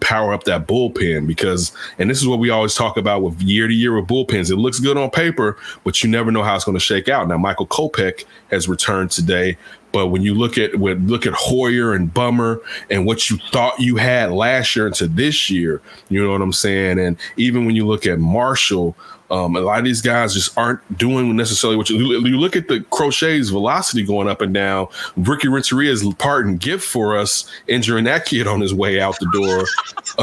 [0.00, 3.66] power up that bullpen because, and this is what we always talk about with year
[3.66, 4.50] to year with bullpens.
[4.50, 7.28] It looks good on paper, but you never know how it's going to shake out.
[7.28, 9.56] Now, Michael Kopech has returned today,
[9.92, 13.80] but when you look at when look at Heuer and Bummer and what you thought
[13.80, 16.98] you had last year into this year, you know what I'm saying?
[16.98, 18.94] And even when you look at Marshall,
[19.30, 22.68] um, a lot of these guys just aren't doing necessarily what you, you look at
[22.68, 24.86] the crochet's velocity going up and down.
[25.16, 29.28] Ricky Renteria's part and gift for us, injuring that kid on his way out the
[29.32, 29.64] door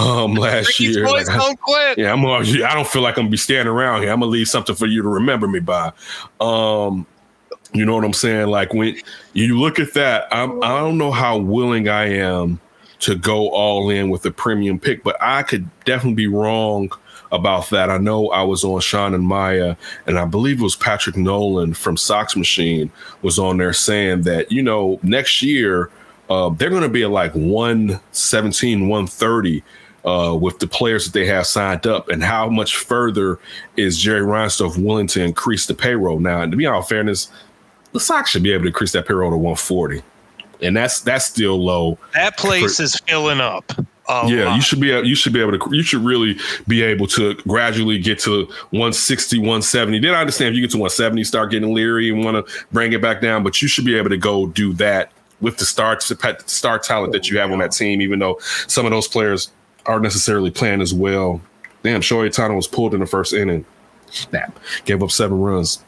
[0.02, 1.06] um, last Ricky's year.
[1.06, 1.98] boys Like, don't quit.
[1.98, 2.22] yeah, I'm.
[2.22, 4.12] Gonna, I don't feel like I'm gonna be standing around here.
[4.12, 5.92] I'm gonna leave something for you to remember me by.
[6.40, 7.06] Um,
[7.74, 8.48] you know what I'm saying?
[8.48, 8.96] Like when
[9.34, 10.64] you look at that, I'm.
[10.64, 12.62] I don't know how willing I am
[13.00, 16.90] to go all in with a premium pick, but I could definitely be wrong
[17.34, 17.90] about that.
[17.90, 19.76] I know I was on Sean and Maya,
[20.08, 22.92] and I believe it was Patrick Nolan from Sox Machine
[23.24, 25.90] was on there saying that, you know, next year
[26.30, 29.64] uh, they're going to be at like 117, 130
[30.06, 33.40] uh, with the players that they have signed up, and how much further
[33.78, 36.20] is Jerry Reinsdorf willing to increase the payroll?
[36.20, 37.30] Now, and to be all fairness,
[37.94, 40.04] the Sox should be able to increase that payroll to 140,
[40.62, 41.98] and that's that's still low.
[42.14, 43.72] That place is filling up.
[44.10, 44.56] A yeah, lot.
[44.58, 46.38] you should be you should be able to you should really
[46.68, 50.00] be able to gradually get to 160, 170.
[50.00, 52.92] Then I understand if you get to 170, start getting leery and want to bring
[52.92, 55.98] it back down, but you should be able to go do that with the star
[56.02, 58.02] star talent that you have on that team.
[58.02, 59.52] Even though some of those players
[59.86, 61.42] aren't necessarily playing as well.
[61.84, 63.66] Damn, Shohei Ohtani was pulled in the first inning.
[64.10, 65.84] Snap, gave up seven runs.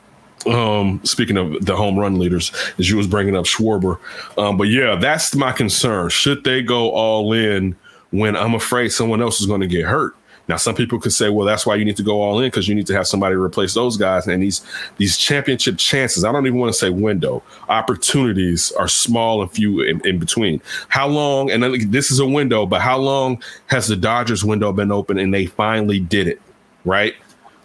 [0.45, 3.97] Um, speaking of the home run leaders, as you was bringing up Schwarber,
[4.38, 6.09] um, but yeah, that's my concern.
[6.09, 7.76] Should they go all in
[8.20, 10.16] when I'm afraid someone else is going to get hurt?
[10.47, 12.68] Now, some people could say, well, that's why you need to go all in because
[12.68, 14.28] you need to have somebody replace those guys.
[14.28, 14.61] And these
[14.97, 19.82] these championship chances, I don't even want to say window, opportunities are small and few
[19.82, 20.61] in, in between.
[20.88, 24.91] How long, and this is a window, but how long has the Dodgers window been
[24.91, 26.41] open and they finally did it,
[26.84, 27.16] right?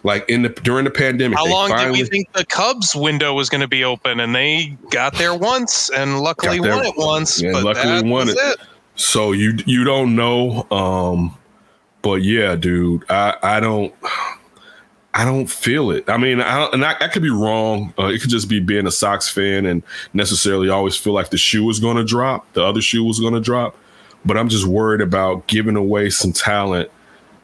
[0.03, 1.37] Like in the during the pandemic.
[1.37, 4.19] How long finally, did we think the Cubs window was going to be open?
[4.19, 7.39] And they got there once, and luckily won it once.
[7.39, 8.59] Yeah, but luckily won was it.
[9.01, 11.35] So you you don't know, um,
[12.03, 13.93] but yeah, dude, I I don't
[15.13, 16.07] I don't feel it.
[16.07, 17.95] I mean, I and I, I could be wrong.
[17.97, 19.81] Uh, it could just be being a Sox fan and
[20.13, 23.33] necessarily always feel like the shoe was going to drop, the other shoe was going
[23.33, 23.75] to drop.
[24.23, 26.91] But I'm just worried about giving away some talent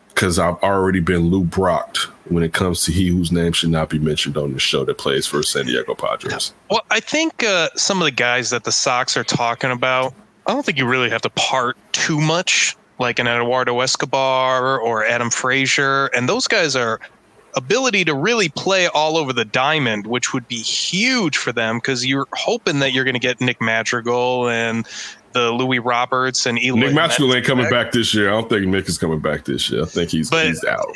[0.09, 3.89] because I've already been Lou Brocked when it comes to he whose name should not
[3.89, 6.53] be mentioned on the show that plays for San Diego Padres.
[6.69, 10.13] Well, I think uh, some of the guys that the Sox are talking about,
[10.47, 15.05] I don't think you really have to part too much, like an Eduardo Escobar or
[15.05, 17.01] Adam Frazier, and those guys are
[17.55, 22.05] ability to really play all over the diamond, which would be huge for them because
[22.05, 24.87] you're hoping that you're going to get Nick Madrigal and
[25.37, 26.79] the Louis Roberts and Eloy.
[26.79, 27.71] Nick Madrigal ain't coming back.
[27.87, 28.29] back this year.
[28.29, 29.83] I don't think Nick is coming back this year.
[29.83, 30.87] I think he's But- he's out.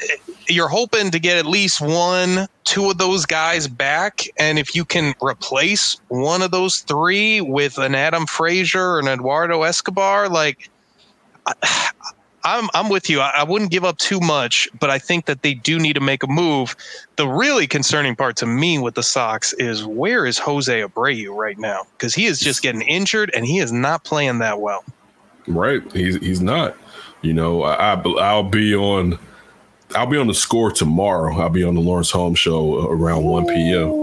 [0.47, 4.27] you're hoping to get at least one, two of those guys back.
[4.37, 9.07] And if you can replace one of those three with an Adam Frazier or an
[9.07, 10.69] Eduardo Escobar, like
[11.45, 11.53] I,
[12.43, 13.21] I'm I'm with you.
[13.21, 15.99] I, I wouldn't give up too much, but I think that they do need to
[15.99, 16.75] make a move.
[17.15, 21.57] The really concerning part to me with the Sox is where is Jose Abreu right
[21.57, 21.85] now?
[21.97, 24.83] Because he is just getting injured and he is not playing that well.
[25.47, 25.81] Right.
[25.91, 26.75] He's he's not.
[27.21, 29.19] You know, I, I I'll be on
[29.95, 31.35] I'll be on the score tomorrow.
[31.35, 34.00] I'll be on the Lawrence Holmes show around 1 p.m.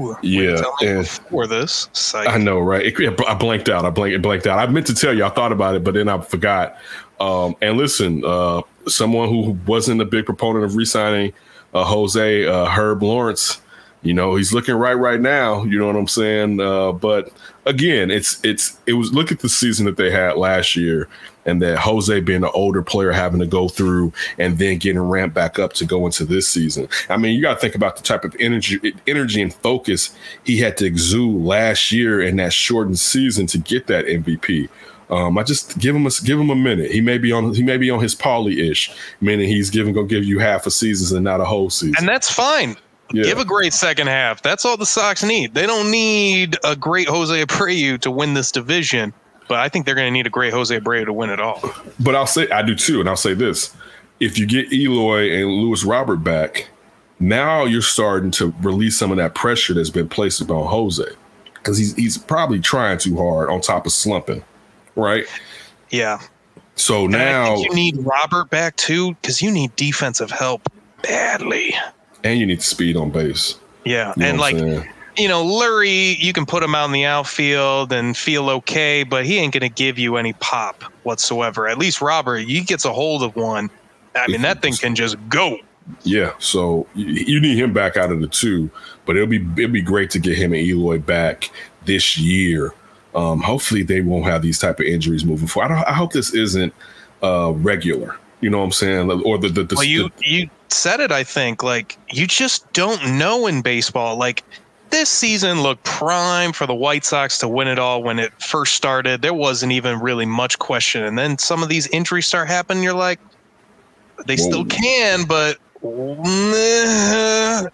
[0.00, 0.16] Ooh.
[0.22, 1.88] Yeah, and- before this.
[1.92, 2.28] Psych.
[2.28, 2.86] I know, right?
[2.86, 3.84] It, I blanked out.
[3.84, 4.58] I blanked, blanked out.
[4.58, 6.76] I meant to tell you, I thought about it, but then I forgot.
[7.20, 11.32] Um, and listen, uh, someone who wasn't a big proponent of re-signing
[11.74, 13.60] uh, Jose uh, Herb Lawrence,
[14.02, 15.62] you know, he's looking right right now.
[15.64, 16.60] You know what I'm saying?
[16.60, 17.32] Uh, but
[17.70, 21.08] again, it's it's it was look at the season that they had last year,
[21.46, 25.34] and that Jose being an older player having to go through and then getting ramped
[25.34, 26.88] back up to go into this season.
[27.08, 30.14] I mean, you got to think about the type of energy energy and focus
[30.44, 34.68] he had to exude last year in that shortened season to get that MVP.
[35.08, 36.90] Um, I just give him a give him a minute.
[36.90, 40.06] He may be on he may be on his Paulie ish, meaning he's giving gonna
[40.06, 41.94] give you half a season and not a whole season.
[41.98, 42.76] and that's fine.
[43.12, 43.24] Yeah.
[43.24, 44.42] Give a great second half.
[44.42, 45.54] That's all the Sox need.
[45.54, 49.12] They don't need a great Jose Abreu to win this division,
[49.48, 51.60] but I think they're going to need a great Jose Abreu to win it all.
[51.98, 53.74] But I'll say I do too, and I'll say this:
[54.20, 56.68] if you get Eloy and Lewis Robert back,
[57.18, 61.04] now you're starting to release some of that pressure that's been placed upon Jose
[61.54, 64.44] because he's he's probably trying too hard on top of slumping,
[64.96, 65.26] right?
[65.90, 66.20] Yeah.
[66.76, 70.70] So And now, you need Robert back too because you need defensive help
[71.02, 71.74] badly.
[72.24, 73.58] And you need speed on base.
[73.84, 74.12] Yeah.
[74.16, 74.88] You know and like, saying?
[75.16, 79.24] you know, Leury, you can put him out in the outfield and feel okay, but
[79.24, 81.68] he ain't going to give you any pop whatsoever.
[81.68, 83.70] At least Robert, he gets a hold of one.
[84.14, 85.58] I mean, that thing can just go.
[86.02, 88.70] Yeah, so you, you need him back out of the two,
[89.06, 91.50] but it'll be it'll be great to get him and Eloy back
[91.84, 92.72] this year.
[93.14, 95.72] Um, hopefully, they won't have these type of injuries moving forward.
[95.72, 96.72] I, don't, I hope this isn't
[97.22, 98.16] uh, regular.
[98.40, 99.10] You know what I'm saying?
[99.24, 101.10] Or the the, the, Well, you the- you said it.
[101.12, 104.16] I think like you just don't know in baseball.
[104.16, 104.42] Like
[104.90, 108.74] this season looked prime for the White Sox to win it all when it first
[108.74, 109.22] started.
[109.22, 112.82] There wasn't even really much question, and then some of these injuries start happening.
[112.82, 113.20] You're like,
[114.26, 115.58] they still can, but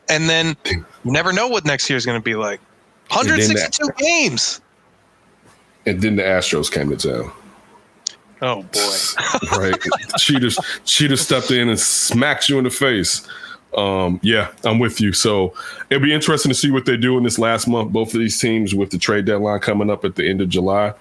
[0.09, 2.61] and then you never know what next year is going to be like.
[3.11, 3.38] then that-
[3.78, 4.61] 162 games.
[5.86, 7.32] and then the Astros came to town.
[8.43, 8.97] Oh boy.
[9.59, 9.82] right?
[10.18, 13.26] she just she just stepped in and smacked you in the face.
[13.76, 15.12] Um, yeah, I'm with you.
[15.12, 15.55] So
[15.91, 17.93] it'll be interesting to see what they do in this last month.
[17.93, 20.95] Both of these teams with the trade deadline coming up at the end of July.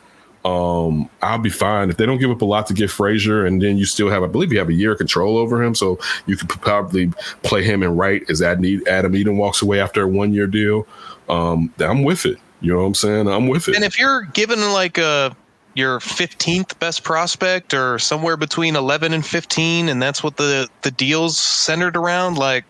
[0.44, 3.60] Um, I'll be fine if they don't give up a lot to get Frazier, and
[3.60, 5.98] then you still have, I believe, you have a year of control over him, so
[6.28, 7.08] you could probably
[7.42, 10.86] play him and right as Adam Adam Eaton walks away after a one year deal.
[11.30, 12.38] Um, I'm with it.
[12.62, 13.28] You know what I'm saying?
[13.28, 13.76] I'm with it.
[13.76, 15.36] And if you're given like a
[15.76, 20.92] your 15th best prospect or somewhere between 11 and 15 and that's what the the
[20.92, 22.64] deal's centered around like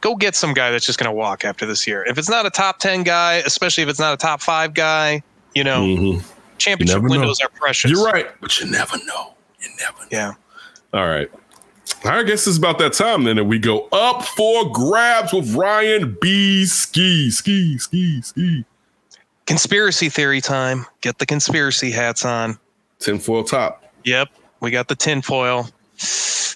[0.00, 2.46] go get some guy that's just going to walk after this year if it's not
[2.46, 5.22] a top 10 guy especially if it's not a top 5 guy
[5.54, 6.24] you know Mhm.
[6.58, 7.08] championship know.
[7.10, 9.34] windows are precious You're right, but you never know.
[9.60, 10.08] You never know.
[10.10, 10.32] yeah
[10.94, 11.30] All right.
[12.04, 16.16] I guess it's about that time then that we go up for grabs with Ryan
[16.22, 16.64] B.
[16.64, 17.30] Ski.
[17.30, 18.64] Ski, ski, ski.
[19.50, 22.56] Conspiracy theory time get the conspiracy hats on
[23.00, 23.82] Tinfoil top.
[24.04, 24.28] Yep,
[24.60, 25.68] we got the tinfoil.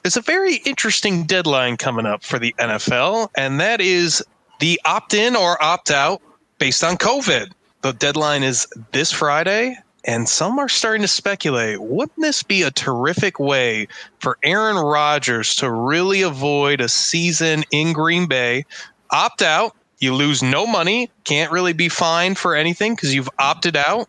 [0.05, 4.23] There's a very interesting deadline coming up for the NFL, and that is
[4.61, 6.23] the opt in or opt out
[6.59, 7.51] based on COVID.
[7.81, 12.71] The deadline is this Friday, and some are starting to speculate wouldn't this be a
[12.71, 13.89] terrific way
[14.21, 18.65] for Aaron Rodgers to really avoid a season in Green Bay?
[19.11, 19.75] Opt out,
[20.05, 24.09] you lose no money, can't really be fined for anything because you've opted out.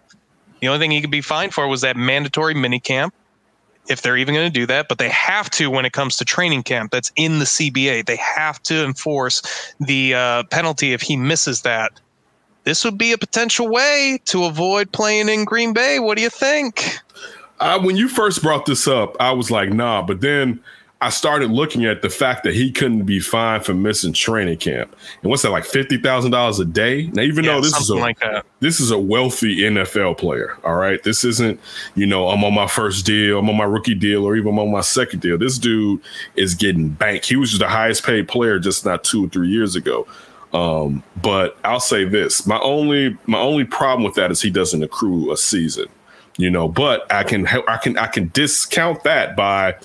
[0.61, 3.13] The only thing he could be fined for was that mandatory mini camp,
[3.87, 4.87] if they're even going to do that.
[4.87, 6.91] But they have to when it comes to training camp.
[6.91, 8.05] That's in the CBA.
[8.05, 9.41] They have to enforce
[9.79, 11.91] the uh, penalty if he misses that.
[12.63, 15.99] This would be a potential way to avoid playing in Green Bay.
[15.99, 16.97] What do you think?
[17.59, 20.01] Uh, when you first brought this up, I was like, nah.
[20.01, 20.59] But then
[21.01, 24.95] I started looking at the fact that he couldn't be fined for missing training camp.
[25.21, 27.07] And what's that, like fifty thousand dollars a day?
[27.13, 28.45] Now, even Yeah, though this is a like that.
[28.61, 30.57] this is a wealthy NFL player.
[30.63, 31.03] All right.
[31.03, 31.59] This isn't,
[31.95, 34.59] you know, I'm on my first deal, I'm on my rookie deal, or even I'm
[34.59, 35.37] on my second deal.
[35.37, 36.01] This dude
[36.35, 37.25] is getting bank.
[37.25, 40.07] He was the highest paid player just not two or three years ago.
[40.53, 44.81] Um, but I'll say this: my only my only problem with that is he doesn't
[44.81, 45.87] accrue a season,
[46.37, 46.69] you know.
[46.69, 49.75] But I can I can I can discount that by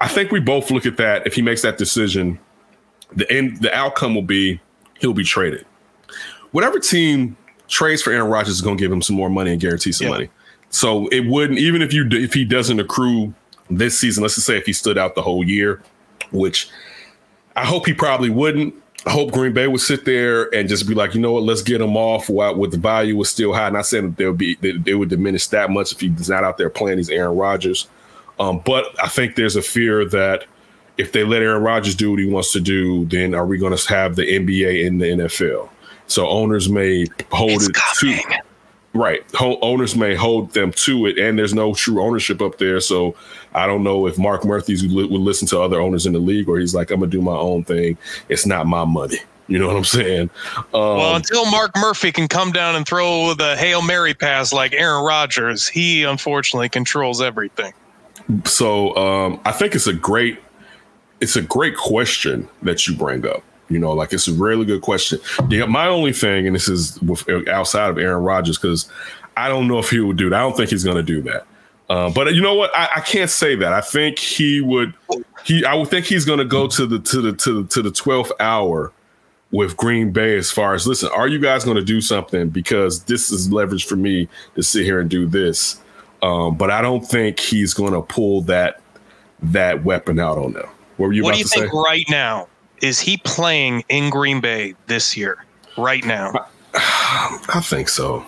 [0.00, 1.26] I think we both look at that.
[1.26, 2.38] If he makes that decision,
[3.14, 4.60] the end the outcome will be
[4.98, 5.64] he'll be traded
[6.52, 7.36] whatever team
[7.68, 10.06] trades for Aaron Rodgers is going to give him some more money and guarantee some
[10.06, 10.12] Yeah.
[10.12, 10.30] money.
[10.70, 13.34] So it wouldn't even if you if he doesn't accrue
[13.70, 14.22] this season.
[14.22, 15.82] Let's just say if he stood out the whole year,
[16.32, 16.68] which
[17.56, 18.74] I hope he probably wouldn't.
[19.06, 21.62] I hope Green Bay would sit there and just be like, you know what, let's
[21.62, 23.68] get him off while with the value was still high.
[23.70, 26.56] Not saying that there would be they would diminish that much if he's not out
[26.58, 27.86] there playing these Aaron Rodgers.
[28.38, 30.44] Um, but I think there's a fear that
[30.98, 33.76] if they let Aaron Rodgers do what he wants to do, then are we going
[33.76, 35.68] to have the NBA in the NFL?
[36.06, 38.18] So owners may hold It's it coming.
[38.22, 38.42] to
[38.94, 39.22] right.
[39.34, 42.80] Ho- owners may hold them to it, and there's no true ownership up there.
[42.80, 43.14] So
[43.54, 46.48] I don't know if Mark Murphy's would, would listen to other owners in the league,
[46.48, 47.98] or he's like, I'm gonna do my own thing.
[48.28, 49.18] It's not my money.
[49.48, 50.30] You know what I'm saying?
[50.56, 54.72] Um, Well, until Mark Murphy can come down and throw the Hail Mary pass like
[54.72, 57.72] Aaron Rodgers, he unfortunately controls everything.
[58.44, 60.38] So um, I think it's a great
[61.20, 63.42] it's a great question that you bring up.
[63.68, 65.18] You know, like it's a really good question.
[65.48, 68.88] Yeah, my only thing, and this is with, outside of Aaron Rodgers, because
[69.36, 70.36] I don't know if he would do that.
[70.36, 71.46] I don't think he's going to do that.
[71.88, 72.70] Uh, but you know what?
[72.76, 73.72] I, I can't say that.
[73.72, 74.94] I think he would.
[75.44, 77.82] He, I would think he's going to go to the to the to the to
[77.82, 78.92] the twelfth hour
[79.52, 81.08] with Green Bay as far as listen.
[81.14, 82.48] Are you guys going to do something?
[82.48, 85.80] Because this is leverage for me to sit here and do this.
[86.22, 88.80] Um, but I don't think he's going to pull that
[89.42, 90.68] that weapon out on them.
[90.96, 91.60] What what do you to say?
[91.60, 92.48] think right now?
[92.82, 95.44] Is he playing in Green Bay this year?
[95.76, 96.32] Right now?
[96.74, 98.24] I think so.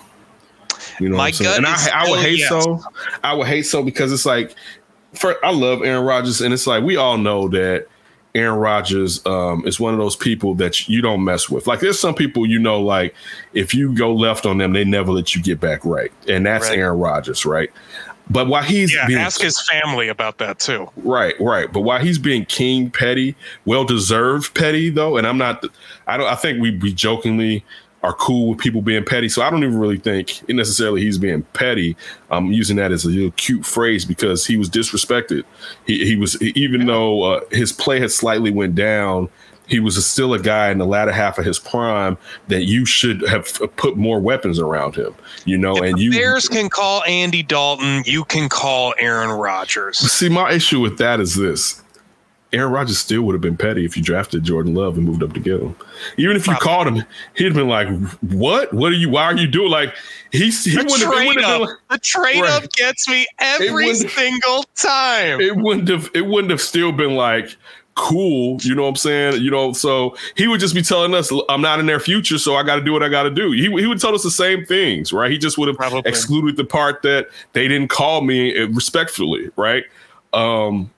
[1.00, 1.56] You know My what I'm saying?
[1.58, 2.48] And I, I would hate yes.
[2.48, 2.80] so.
[3.22, 4.54] I would hate so because it's like,
[5.14, 7.86] for I love Aaron Rodgers, and it's like we all know that
[8.34, 11.66] Aaron Rodgers um, is one of those people that you don't mess with.
[11.66, 13.14] Like there's some people you know, like
[13.54, 16.68] if you go left on them, they never let you get back right, and that's
[16.68, 16.78] Right.
[16.78, 17.70] Aaron Rodgers, right?
[18.30, 20.90] But while he's Yeah, being ask his family about that too.
[20.98, 21.72] Right, right.
[21.72, 25.64] But while he's being king petty, well deserved petty though, and I'm not.
[26.06, 26.26] I don't.
[26.26, 27.64] I think we we jokingly
[28.02, 29.28] are cool with people being petty.
[29.28, 31.96] So I don't even really think necessarily he's being petty.
[32.30, 35.44] I'm using that as a little cute phrase because he was disrespected.
[35.86, 39.28] He he was even though uh, his play had slightly went down.
[39.66, 43.20] He was still a guy in the latter half of his prime that you should
[43.28, 45.76] have put more weapons around him, you know.
[45.76, 48.02] and you Bears can call Andy Dalton.
[48.06, 49.98] You can call Aaron Rodgers.
[49.98, 51.82] See, my issue with that is this.
[52.52, 55.34] Aaron Rodgers still would have been petty if you drafted Jordan Love and moved up
[55.34, 55.76] to get him.
[56.16, 56.64] Even if you Probably.
[56.64, 57.88] called him, he'd have been like,
[58.22, 58.72] "What?
[58.72, 59.10] What are you?
[59.10, 59.94] Why are you doing?" Like
[60.32, 62.62] he's he The wouldn't have, trade wouldn't up, like- the trade Right.
[62.64, 65.40] up gets me every single time.
[65.40, 67.54] it wouldn't have it wouldn't have still been like
[67.94, 71.32] cool you know what i'm saying you know so he would just be telling us
[71.48, 73.50] i'm not in their future so i got to do what i got to do
[73.50, 76.00] he, he would tell us the same things right he just would have Probably.
[76.08, 79.82] excluded the part that they didn't call me uh, respectfully right
[80.32, 80.88] um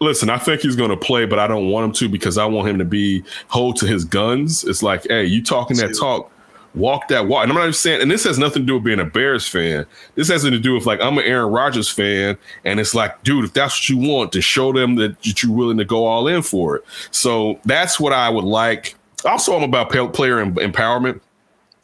[0.00, 2.44] listen i think he's going to play but i don't want him to because i
[2.44, 6.30] want him to be hold to his guns it's like hey you talking that talk
[6.74, 7.42] walk that walk.
[7.42, 9.48] And I'm not even saying, and this has nothing to do with being a Bears
[9.48, 9.86] fan.
[10.14, 13.22] This has nothing to do with like I'm an Aaron Rodgers fan, and it's like,
[13.22, 16.26] dude, if that's what you want, to show them that you're willing to go all
[16.26, 16.84] in for it.
[17.10, 18.94] So that's what I would like.
[19.24, 21.20] Also, I'm about player empowerment.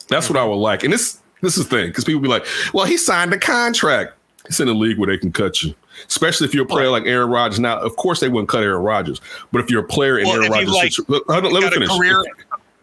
[0.08, 0.84] That's what I would like.
[0.84, 4.12] And this this is the thing because people be like, well, he signed a contract.
[4.46, 5.74] It's in a league where they can cut you.
[6.08, 7.60] Especially if you're a player like Aaron Rodgers.
[7.60, 9.20] Now, of course, they wouldn't cut Aaron Rodgers,
[9.52, 11.88] but if you're a player in Well, Aaron Rodgers, like, situ- let, let me finish.
[11.88, 12.24] career.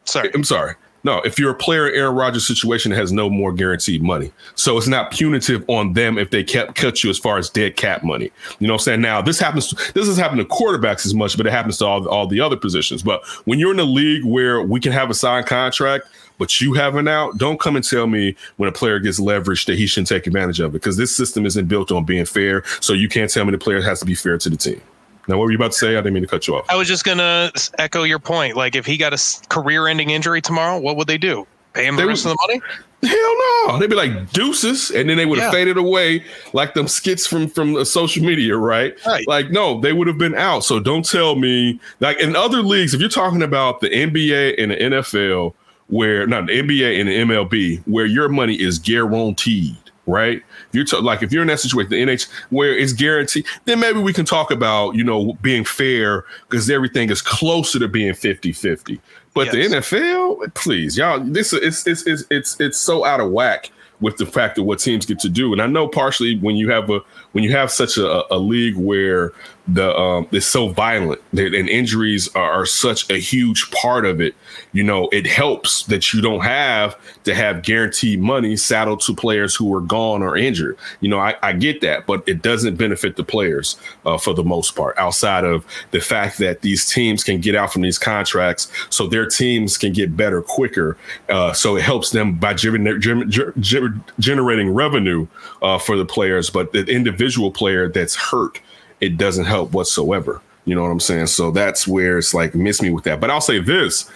[0.05, 0.31] Sorry.
[0.33, 0.75] I'm sorry.
[1.05, 4.31] No, if you're a player in Aaron Rodgers' situation, it has no more guaranteed money.
[4.55, 7.75] So it's not punitive on them if they kept cut you as far as dead
[7.75, 8.31] cap money.
[8.59, 9.01] You know what I'm saying?
[9.01, 12.07] Now this happens this has happened to quarterbacks as much, but it happens to all,
[12.07, 13.03] all the other positions.
[13.03, 16.07] But when you're in a league where we can have a signed contract,
[16.37, 19.65] but you have an out, don't come and tell me when a player gets leveraged
[19.67, 22.63] that he shouldn't take advantage of it because this system isn't built on being fair.
[22.81, 24.81] So you can't tell me the player has to be fair to the team.
[25.27, 25.89] Now, what were you about to say?
[25.93, 26.65] I didn't mean to cut you off.
[26.69, 28.57] I was just gonna echo your point.
[28.57, 31.47] Like, if he got a career-ending injury tomorrow, what would they do?
[31.73, 32.61] Pay him the They rest would- of the money?
[33.05, 33.79] Hell no.
[33.79, 35.59] They'd be like deuces, and then they would have Yeah.
[35.59, 36.23] faded away
[36.53, 38.95] like them skits from from uh, social media, right?
[39.05, 39.27] Right.
[39.27, 40.63] Like, no, they would have been out.
[40.63, 44.71] So don't tell me like in other leagues, if you're talking about the NBA and
[44.71, 45.53] the NFL,
[45.93, 49.77] where not the NBA and the MLB, where your money is guaranteed,
[50.07, 50.41] right?
[50.71, 53.99] You're ta- like if you're in that situation, the NH where it's guaranteed, then maybe
[53.99, 58.99] we can talk about, you know, being fair because everything is closer to being 50-50.
[59.35, 63.71] But the NFL, please, y'all, this is it's it's it's it's so out of whack
[63.99, 65.53] with the fact of what teams get to do.
[65.53, 68.75] And I know partially when you have a when you have such a, a league
[68.75, 69.31] where
[69.67, 74.35] the um it's so violent and injuries are, are such a huge part of it,
[74.73, 79.55] you know, it helps that you don't have to have guaranteed money saddled to players
[79.55, 80.77] who are gone or injured.
[80.99, 84.43] You know, I, I get that, but it doesn't benefit the players uh, for the
[84.43, 88.71] most part, outside of the fact that these teams can get out from these contracts
[88.89, 90.97] so their teams can get better quicker.
[91.29, 95.25] Uh, so it helps them by gener- gener- gener- generating revenue
[95.61, 98.59] uh, for the players, but the individual player that's hurt,
[99.03, 100.41] it doesn't help whatsoever.
[100.63, 101.27] You know what I'm saying?
[101.27, 103.19] So that's where it's like miss me with that.
[103.19, 104.09] But I'll say this: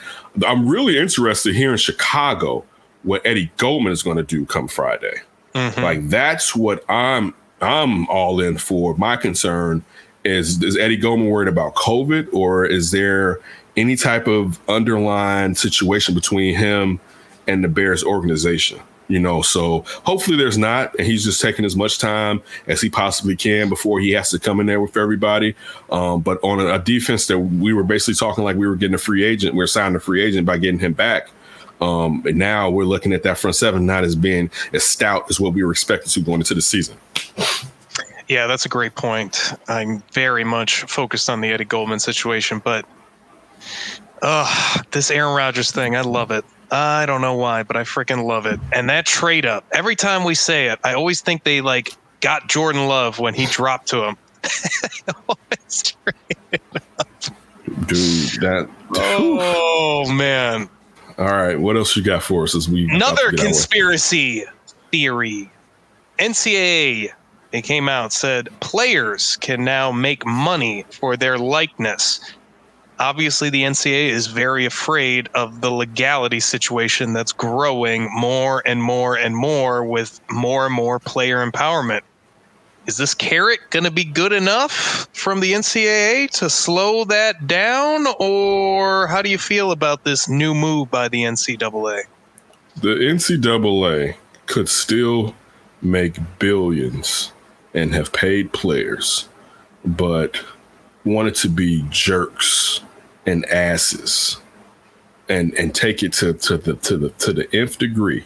[0.46, 2.64] I'm really interested here in Chicago
[3.04, 5.20] what Eddie Goldman is going to do come Friday.
[5.54, 5.82] Mm-hmm.
[5.82, 8.96] Like that's what I'm I'm all in for.
[8.96, 9.84] My concern
[10.24, 13.42] is is Eddie Goldman worried about COVID or is there
[13.76, 17.02] any type of underlying situation between him
[17.46, 18.80] and the Bears organization?
[19.10, 22.89] You know, so hopefully there's not, and he's just taking as much time as he
[22.89, 25.55] possibly can before he has to come in there with everybody.
[25.89, 28.95] Um, but on a, a defense that we were basically talking like we were getting
[28.95, 31.30] a free agent, we are signing a free agent by getting him back.
[31.80, 35.39] Um, and now we're looking at that front seven not as being as stout as
[35.39, 36.97] what we were expecting to going into the season.
[38.28, 39.53] Yeah, that's a great point.
[39.70, 42.86] I'm very much focused on the Eddie Goldman situation, but
[44.22, 46.43] uh, this Aaron Rodgers thing, I love it.
[46.72, 48.59] I don't know why, but I freaking love it.
[48.74, 52.49] And that trade up, every time we say it, I always think they like got
[52.49, 54.18] Jordan Love when he dropped to him.
[57.86, 60.70] Dude, that oh man.
[61.18, 61.59] all right.
[61.59, 63.52] What else you got for us as we Another get our way?
[63.52, 64.44] conspiracy
[64.91, 65.52] theory.
[66.19, 67.11] NCAA,
[67.52, 72.19] it came out, said players can now make money for their likeness.
[72.99, 79.18] Obviously, the NCAA is very afraid of the legality situation that's growing more and more
[79.18, 82.02] and more with more and more player empowerment.
[82.88, 88.07] Is this carrot going to be good enough from the NCAA to slow that down?
[88.19, 92.03] Or how do you feel about this new move by the NCAA?
[92.82, 94.15] the NCAA
[94.45, 95.34] could still
[95.82, 97.32] make billions
[97.74, 99.28] and have paid players,
[99.84, 100.44] but
[101.03, 102.82] wanted to be jerks
[103.28, 104.38] and asses
[105.30, 108.26] and and take it to, to the to the to the nth degree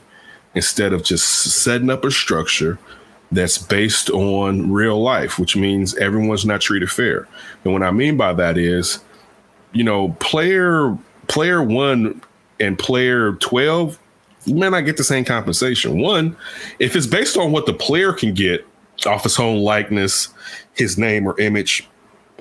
[0.56, 1.26] instead of just
[1.64, 2.78] setting up a structure
[3.32, 7.28] that's based on real life, which means everyone's not treated fair.
[7.64, 9.00] And what I mean by that is,
[9.72, 10.98] you know, player
[11.28, 12.22] player one
[12.60, 13.98] and player 12
[14.46, 16.00] you may not get the same compensation.
[16.00, 16.36] One,
[16.80, 18.66] if it's based on what the player can get
[19.06, 20.30] off his own likeness,
[20.74, 21.88] his name or image,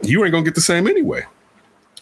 [0.03, 1.25] you ain't gonna get the same anyway.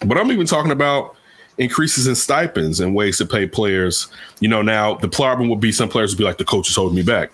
[0.05, 1.17] But I'm even talking about
[1.59, 4.07] increases in stipends and ways to pay players.
[4.41, 6.77] You know, now the problem would be some players would be like, the coach is
[6.77, 7.31] holding me back.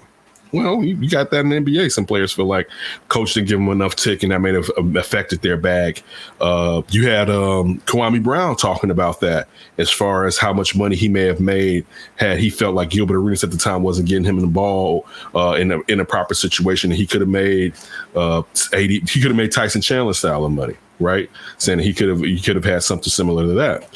[0.55, 1.91] Well, you, you got that in the NBA.
[1.91, 2.69] Some players feel like
[3.09, 6.01] coach didn't give them enough tick, and that may have um, affected their bag.
[6.41, 10.95] Uh, you had um, Kwame Brown talking about that as far as how much money
[10.95, 11.85] he may have made
[12.16, 15.09] had he felt like Gilbert Arenas at the time wasn't getting him in the ball
[15.35, 16.93] uh, in a in a proper situation.
[16.93, 17.74] He could have made
[18.15, 18.43] uh,
[18.73, 19.01] eighty.
[19.01, 21.31] He could have made Tyson Chandler style of money, right?
[21.59, 23.89] Saying he could have he could have had something similar to that.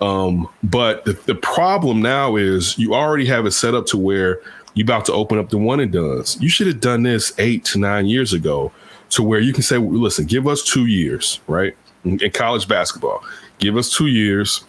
[0.00, 4.40] Um, but the, the problem now is you already have it set up to where
[4.74, 6.36] you about to open up the one and dones.
[6.40, 8.72] You should have done this eight to nine years ago
[9.10, 11.76] to where you can say, listen, give us two years, right?
[12.04, 13.24] In, in college basketball,
[13.58, 14.64] give us two years.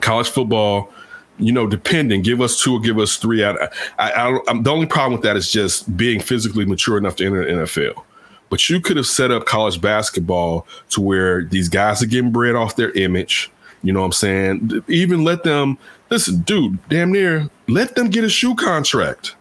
[0.00, 0.92] College football,
[1.38, 3.44] you know, depending, give us two or give us three.
[3.44, 3.52] I,
[3.98, 7.26] I, I I'm, the only problem with that is just being physically mature enough to
[7.26, 8.02] enter the NFL.
[8.52, 12.54] But you could have set up college basketball to where these guys are getting bread
[12.54, 13.50] off their image.
[13.82, 14.84] You know what I'm saying?
[14.88, 15.78] Even let them
[16.10, 19.36] listen, dude, damn near let them get a shoe contract.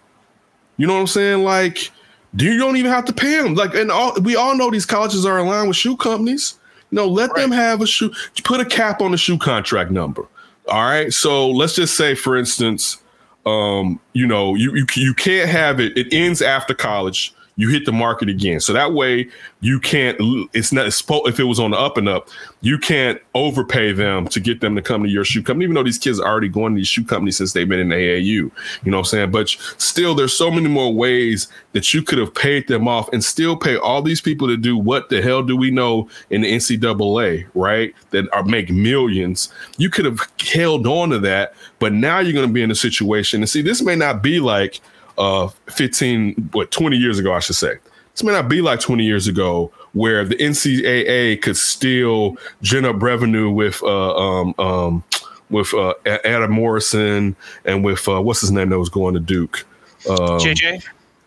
[0.77, 1.43] You know what I'm saying?
[1.43, 1.91] Like,
[2.37, 3.53] you don't even have to pay them.
[3.55, 6.57] Like, and all we all know these colleges are aligned with shoe companies.
[6.89, 8.13] You know, let them have a shoe,
[8.45, 10.25] put a cap on the shoe contract number.
[10.69, 11.11] All right.
[11.11, 12.97] So let's just say, for instance,
[13.45, 17.85] um, you know, you you, you can't have it, it ends after college you hit
[17.85, 18.59] the market again.
[18.59, 19.29] So that way
[19.59, 20.17] you can't,
[20.51, 22.27] it's not, if it was on the up and up,
[22.61, 25.83] you can't overpay them to get them to come to your shoe company, even though
[25.83, 28.25] these kids are already going to these shoe companies since they've been in the AAU.
[28.25, 28.51] You
[28.85, 29.31] know what I'm saying?
[29.31, 33.23] But still, there's so many more ways that you could have paid them off and
[33.23, 36.51] still pay all these people to do what the hell do we know in the
[36.51, 37.93] NCAA, right?
[38.09, 39.53] That are make millions.
[39.77, 42.75] You could have held on to that, but now you're going to be in a
[42.75, 43.41] situation.
[43.41, 44.81] And see, this may not be like,
[45.17, 47.75] uh 15 what 20 years ago i should say
[48.13, 53.49] this may not be like 20 years ago where the ncaa could still generate revenue
[53.49, 55.03] with uh um um
[55.49, 55.93] with uh
[56.23, 57.35] adam morrison
[57.65, 59.65] and with uh what's his name that was going to duke
[60.09, 60.83] um, JJ?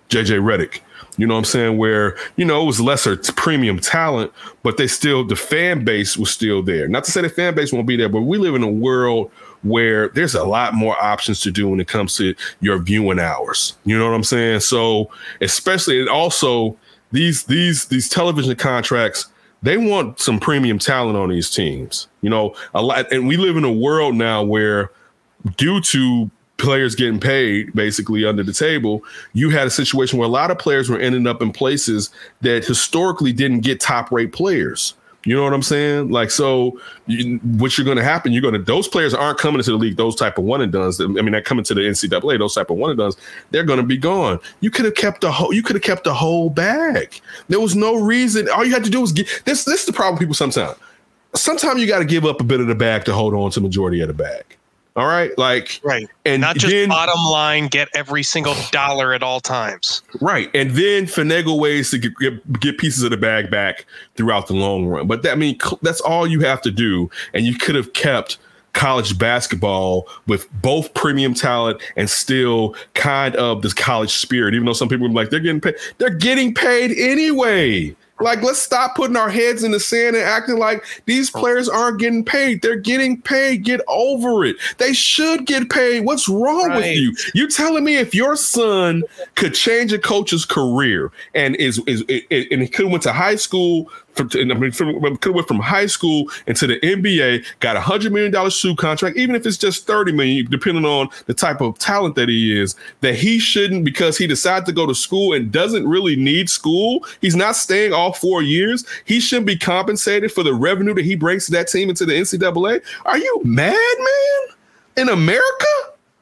[0.08, 0.80] jj Redick.
[1.16, 1.78] You know what I'm saying?
[1.78, 4.32] Where, you know, it was lesser t- premium talent,
[4.62, 6.88] but they still, the fan base was still there.
[6.88, 9.30] Not to say the fan base won't be there, but we live in a world
[9.64, 13.76] where there's a lot more options to do when it comes to your viewing hours.
[13.84, 14.60] You know what I'm saying?
[14.60, 15.10] So,
[15.40, 16.76] especially and also
[17.10, 19.26] these these these television contracts,
[19.62, 22.06] they want some premium talent on these teams.
[22.20, 24.90] You know, a lot and we live in a world now where
[25.56, 30.30] due to players getting paid basically under the table, you had a situation where a
[30.30, 32.10] lot of players were ending up in places
[32.42, 34.94] that historically didn't get top rate players.
[35.24, 36.10] You know what I'm saying?
[36.10, 38.32] Like, so you, what you're going to happen?
[38.32, 39.96] You're going to those players aren't coming into the league.
[39.96, 41.00] Those type of one and duns.
[41.00, 42.38] I mean, they're coming to the NCAA.
[42.38, 43.16] Those type of one and duns.
[43.50, 44.38] They're going to be gone.
[44.60, 45.52] You could have kept the whole.
[45.52, 47.20] You could have kept the whole bag.
[47.48, 48.48] There was no reason.
[48.50, 49.64] All you had to do was get this.
[49.64, 50.18] This is the problem.
[50.18, 50.76] People sometimes.
[51.34, 53.60] Sometimes you got to give up a bit of the bag to hold on to
[53.60, 54.56] majority of the bag.
[54.96, 56.08] All right, like Right.
[56.24, 60.02] and Not just then, bottom line, get every single dollar at all times.
[60.20, 60.48] Right.
[60.54, 64.54] And then finagle ways to get, get, get pieces of the bag back throughout the
[64.54, 65.08] long run.
[65.08, 67.10] But that, I mean, that's all you have to do.
[67.32, 68.38] And you could have kept
[68.72, 74.72] college basketball with both premium talent and still kind of this college spirit, even though
[74.72, 75.74] some people are like, they're getting paid.
[75.98, 77.96] They're getting paid anyway.
[78.20, 81.40] Like, let's stop putting our heads in the sand and acting like these oh.
[81.40, 82.62] players aren't getting paid.
[82.62, 83.64] They're getting paid.
[83.64, 84.56] Get over it.
[84.78, 86.04] They should get paid.
[86.04, 86.96] What's wrong with Right.
[86.96, 87.16] you?
[87.34, 89.02] You telling me if your son
[89.34, 93.36] could change a coach's career and is is, is and he could went to high
[93.36, 97.76] school from, I mean, from, could have went from high school into the NBA, got
[97.76, 101.34] a hundred million dollar shoe contract, even if it's just thirty million, depending on the
[101.34, 104.94] type of talent that he is, that he shouldn't because he decided to go to
[104.94, 107.04] school and doesn't really need school.
[107.20, 108.84] He's not staying all four years.
[109.04, 112.12] He shouldn't be compensated for the revenue that he brings to that team into the
[112.12, 112.82] NCAA.
[113.04, 114.56] Are you mad, man?
[114.96, 115.66] In America?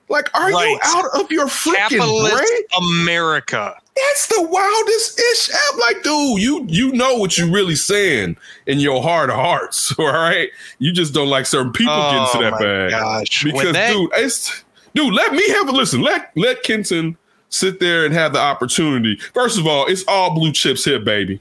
[0.09, 2.63] Like, are you out of your freaking Capitalist brain?
[3.01, 3.75] America.
[3.95, 5.51] That's the wildest ish.
[5.55, 8.37] I'm like, dude, you you know what you're really saying
[8.67, 10.49] in your heart of hearts, all right?
[10.79, 12.91] You just don't like certain people getting to Oh that my bag.
[12.91, 13.45] gosh.
[13.45, 14.65] Because, dude, it's
[14.95, 16.01] dude, let me have a listen.
[16.01, 17.19] Let let Kenton
[17.51, 19.17] sit there and have the opportunity.
[19.35, 21.41] First of all, it's all blue chips here, baby.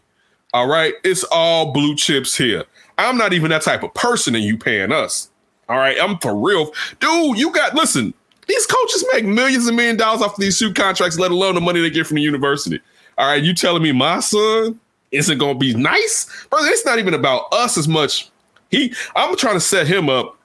[0.54, 2.66] All right, it's all blue chips here.
[2.98, 5.30] I'm not even that type of person, and you paying us.
[5.70, 7.38] All right, I'm for real, dude.
[7.38, 8.14] You got listen.
[8.48, 11.62] These coaches make millions and million dollars off of these suit contracts, let alone the
[11.62, 12.80] money they get from the university.
[13.18, 14.80] All right, you telling me my son
[15.12, 16.68] isn't going to be nice, brother?
[16.70, 18.30] It's not even about us as much.
[18.70, 20.38] He, I'm trying to set him up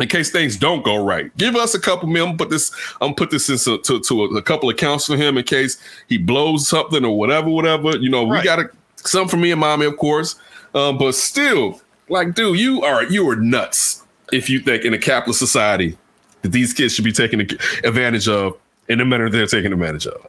[0.00, 1.36] in case things don't go right.
[1.36, 2.24] Give us a couple mil.
[2.24, 2.72] I'm gonna put this.
[3.00, 5.44] I'm gonna put this into to, to a, a couple of accounts for him in
[5.44, 7.96] case he blows something or whatever, whatever.
[7.96, 10.36] You know, we got to some for me and mommy, of course.
[10.74, 14.98] Um, but still, like, dude, you are you are nuts if you think in a
[14.98, 15.98] capitalist society
[16.42, 17.40] that these kids should be taken
[17.84, 18.56] advantage of
[18.88, 20.26] in the manner they're taking advantage of.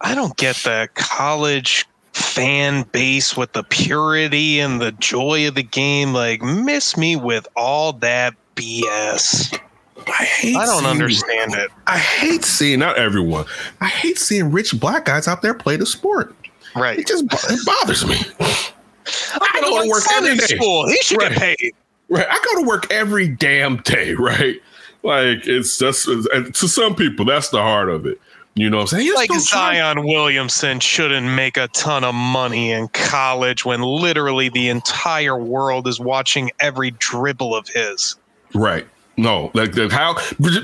[0.00, 5.62] I don't get the college fan base with the purity and the joy of the
[5.62, 6.12] game.
[6.12, 9.58] Like, miss me with all that BS.
[10.08, 10.56] I hate.
[10.56, 11.70] I don't seeing- understand it.
[11.86, 13.44] I hate seeing not everyone.
[13.80, 16.34] I hate seeing rich black guys out there play the sport.
[16.76, 16.98] Right.
[16.98, 18.16] It just it bothers me.
[19.40, 20.88] I go to work every in school.
[20.88, 21.30] He should Right.
[21.32, 21.74] get paid.
[22.08, 22.26] Right.
[22.28, 24.56] I go to work every damn day, right?
[25.06, 28.20] Like it's just and to some people, that's the heart of it.
[28.54, 29.14] You know what I'm saying?
[29.14, 35.36] Like Zion Williamson shouldn't make a ton of money in college when literally the entire
[35.36, 38.16] world is watching every dribble of his.
[38.54, 38.86] Right.
[39.18, 40.14] No, like the, how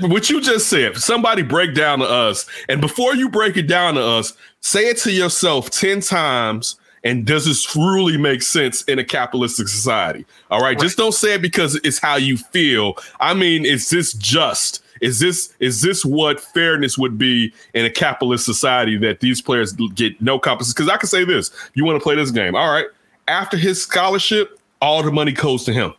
[0.07, 0.97] what you just said.
[0.97, 4.97] Somebody break down to us, and before you break it down to us, say it
[4.97, 6.75] to yourself ten times.
[7.03, 10.25] And does this truly make sense in a capitalistic society?
[10.49, 12.95] All right, just don't say it because it's how you feel.
[13.19, 14.81] I mean, is this just?
[15.01, 19.73] Is this is this what fairness would be in a capitalist society that these players
[19.95, 20.75] get no compensation?
[20.77, 22.85] Because I can say this: you want to play this game, all right?
[23.27, 25.93] After his scholarship, all the money goes to him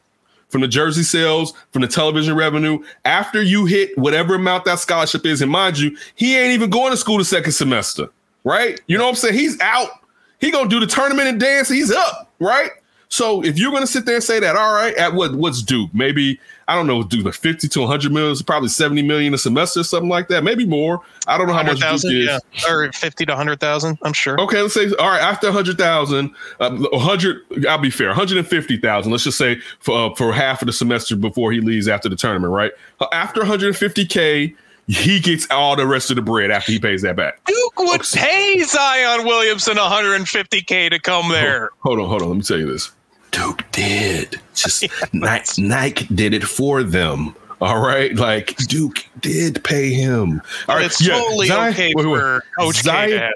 [0.48, 2.82] from the jersey sales, from the television revenue.
[3.04, 6.92] After you hit whatever amount that scholarship is, and mind you, he ain't even going
[6.92, 8.08] to school the second semester,
[8.44, 8.80] right?
[8.86, 9.34] You know what I'm saying?
[9.34, 9.90] He's out.
[10.44, 11.70] He gonna do the tournament and dance.
[11.70, 12.70] He's up, right?
[13.08, 15.88] So if you're gonna sit there and say that, all right, at what what's due?
[15.94, 16.38] Maybe
[16.68, 20.10] I don't know, do like 50 to 100 million, probably 70 million a semester, something
[20.10, 20.44] like that.
[20.44, 21.00] Maybe more.
[21.26, 22.26] I don't know how much Duke 100,000, is.
[22.26, 22.70] yeah.
[22.70, 24.38] Or 50 to 100,000, I'm sure.
[24.38, 29.10] Okay, let's say all right after 100,000, uh, 100 I'll be fair, 150,000.
[29.10, 32.16] Let's just say for uh, for half of the semester before he leaves after the
[32.16, 32.72] tournament, right?
[33.12, 34.54] After 150k,
[34.86, 37.42] he gets all the rest of the bread after he pays that back.
[37.44, 41.70] Duke would pay Zion Williamson 150K to come there.
[41.80, 42.28] Hold on, hold on.
[42.28, 42.92] Let me tell you this.
[43.30, 44.40] Duke did.
[44.54, 47.34] Just Nike, Nike did it for them.
[47.60, 50.42] All right, like Duke did pay him.
[50.68, 52.18] All right, it's totally Zion- okay wait, wait.
[52.18, 53.32] for Coach K Zion-.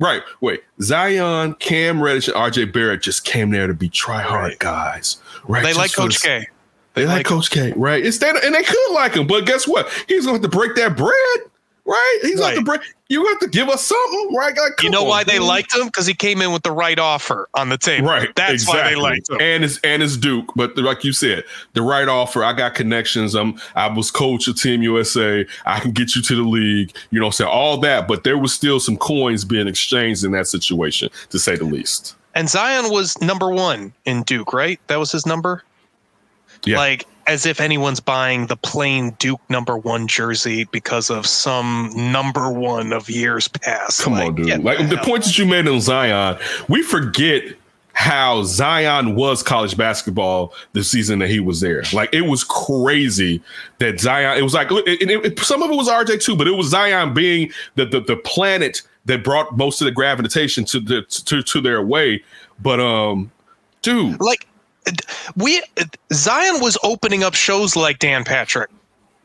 [0.00, 0.22] Right.
[0.40, 0.62] Wait.
[0.82, 5.18] Zion, Cam Reddish, and RJ Barrett just came there to be try hard guys.
[5.46, 5.62] Right.
[5.62, 6.46] They Just like Coach K.
[6.94, 7.72] They like like Coach K.
[7.76, 8.04] Right.
[8.04, 9.88] It's that, and they could like him, but guess what?
[10.08, 11.50] He's gonna have to break that bread.
[11.86, 12.18] Right.
[12.22, 12.80] He's gonna have to break.
[13.08, 14.34] You have to give us something.
[14.34, 14.56] Right.
[14.56, 15.86] Like, You know on, why they liked him?
[15.86, 18.08] Because he came in with the right offer on the table.
[18.08, 18.34] Right.
[18.34, 19.38] That's why they liked him.
[19.40, 20.50] And it's and it's Duke.
[20.56, 21.44] But like you said,
[21.74, 22.42] the right offer.
[22.42, 23.34] I got connections.
[23.34, 25.44] I'm I was coach of Team USA.
[25.66, 26.96] I can get you to the league.
[27.10, 28.08] You know, what I'm all that.
[28.08, 32.16] But there was still some coins being exchanged in that situation, to say the least.
[32.34, 34.80] And Zion was number one in Duke, right?
[34.86, 35.62] That was his number?
[36.66, 36.76] Yeah.
[36.78, 42.50] Like, as if anyone's buying the plain Duke number one jersey because of some number
[42.50, 44.02] one of years past.
[44.02, 44.62] Come Like, on, dude.
[44.62, 45.04] Like the hell.
[45.04, 46.38] points that you made on Zion,
[46.68, 47.42] we forget
[47.94, 51.82] how Zion was college basketball the season that he was there.
[51.94, 53.40] Like it was crazy
[53.78, 54.36] that Zion.
[54.36, 56.68] It was like and it, it- some of it was RJ too, but it was
[56.68, 61.42] Zion being the the, the planet that brought most of the gravitation to the to
[61.42, 62.22] to their way.
[62.60, 63.30] But um,
[63.82, 64.46] dude, like
[65.36, 65.62] we
[66.12, 68.70] Zion was opening up shows like Dan Patrick.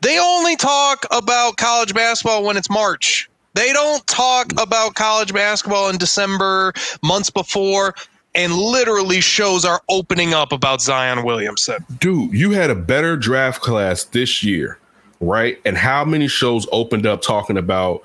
[0.00, 3.28] They only talk about college basketball when it's March.
[3.54, 6.72] They don't talk about college basketball in December,
[7.02, 7.94] months before,
[8.34, 11.84] and literally shows are opening up about Zion Williamson.
[11.98, 14.78] dude, you had a better draft class this year,
[15.20, 15.60] right?
[15.64, 18.02] And how many shows opened up talking about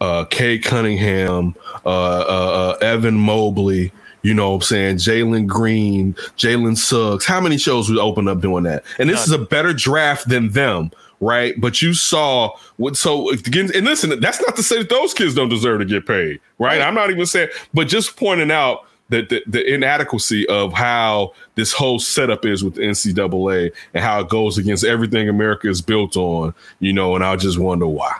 [0.00, 1.54] uh Cade Cunningham,
[1.84, 3.92] uh, uh, uh Evan Mobley,
[4.24, 7.26] you know what I'm saying, Jalen Green, Jalen Suggs.
[7.26, 8.82] How many shows would open up doing that?
[8.98, 10.90] And this is a better draft than them.
[11.20, 15.14] Right, but you saw what so again, and listen, that's not to say that those
[15.14, 16.82] kids don't deserve to get paid, right?
[16.82, 21.72] I'm not even saying, but just pointing out that the, the inadequacy of how this
[21.72, 26.16] whole setup is with the NCAA and how it goes against everything America is built
[26.16, 28.12] on, you know, and I just wonder why.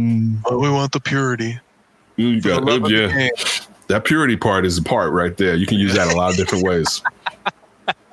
[0.00, 1.58] Oh, we want the purity.
[2.16, 3.30] You got, love of the yeah, game.
[3.92, 5.54] That purity part is the part right there.
[5.54, 7.02] You can use that a lot of different ways.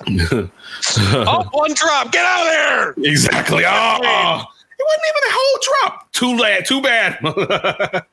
[0.10, 2.12] oh, one drop.
[2.12, 2.94] Get out of there.
[3.10, 3.64] Exactly.
[3.66, 3.70] Oh,
[4.04, 4.44] oh.
[4.78, 6.12] it wasn't even a whole drop.
[6.12, 6.66] Too late.
[6.66, 7.18] Too bad.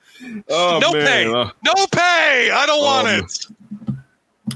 [0.49, 1.07] oh, no man.
[1.07, 1.27] pay.
[1.27, 2.51] Uh, no pay.
[2.53, 3.47] I don't want Um, it.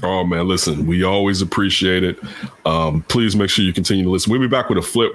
[0.03, 2.17] Oh man, listen, we always appreciate it.
[2.65, 4.31] Um, please make sure you continue to listen.
[4.31, 5.11] We'll be back with a flip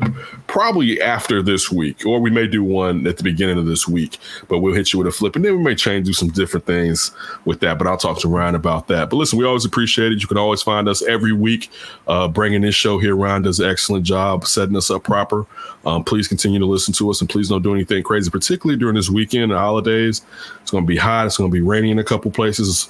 [0.49, 4.19] probably after this week, or we may do one at the beginning of this week.
[4.49, 6.67] But we'll hit you with a flip, and then we may change, do some different
[6.67, 7.13] things
[7.47, 7.79] with that.
[7.79, 9.09] But I'll talk to Ryan about that.
[9.09, 10.21] But listen, we always appreciate it.
[10.21, 11.71] You can always find us every week,
[12.07, 13.17] uh, bringing this show here.
[13.17, 15.47] Ryan does an excellent job setting us up proper.
[15.87, 18.97] Um, please continue to listen to us, and please don't do anything crazy, particularly during
[18.97, 20.21] this weekend and holidays.
[20.61, 21.27] It's going to be hot.
[21.27, 22.89] It's going to be rainy in a couple places.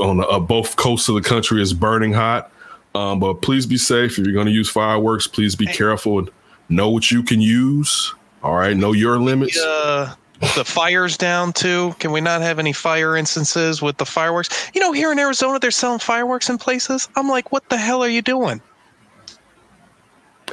[0.00, 2.50] On the, uh, both coasts of the country is burning hot.
[2.94, 4.18] Um, but please be safe.
[4.18, 6.30] If you're going to use fireworks, please be careful and
[6.68, 8.14] know what you can use.
[8.42, 9.58] All right, know your limits.
[9.58, 10.14] Uh,
[10.54, 11.94] the fires down too.
[11.98, 14.70] Can we not have any fire instances with the fireworks?
[14.74, 17.08] You know, here in Arizona, they're selling fireworks in places.
[17.16, 18.60] I'm like, what the hell are you doing?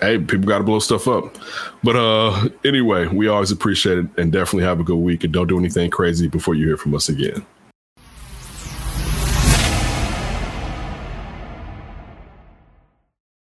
[0.02, 1.38] Hey, people got to blow stuff up.
[1.84, 5.24] But uh, anyway, we always appreciate it and definitely have a good week.
[5.24, 7.46] And don't do anything crazy before you hear from us again.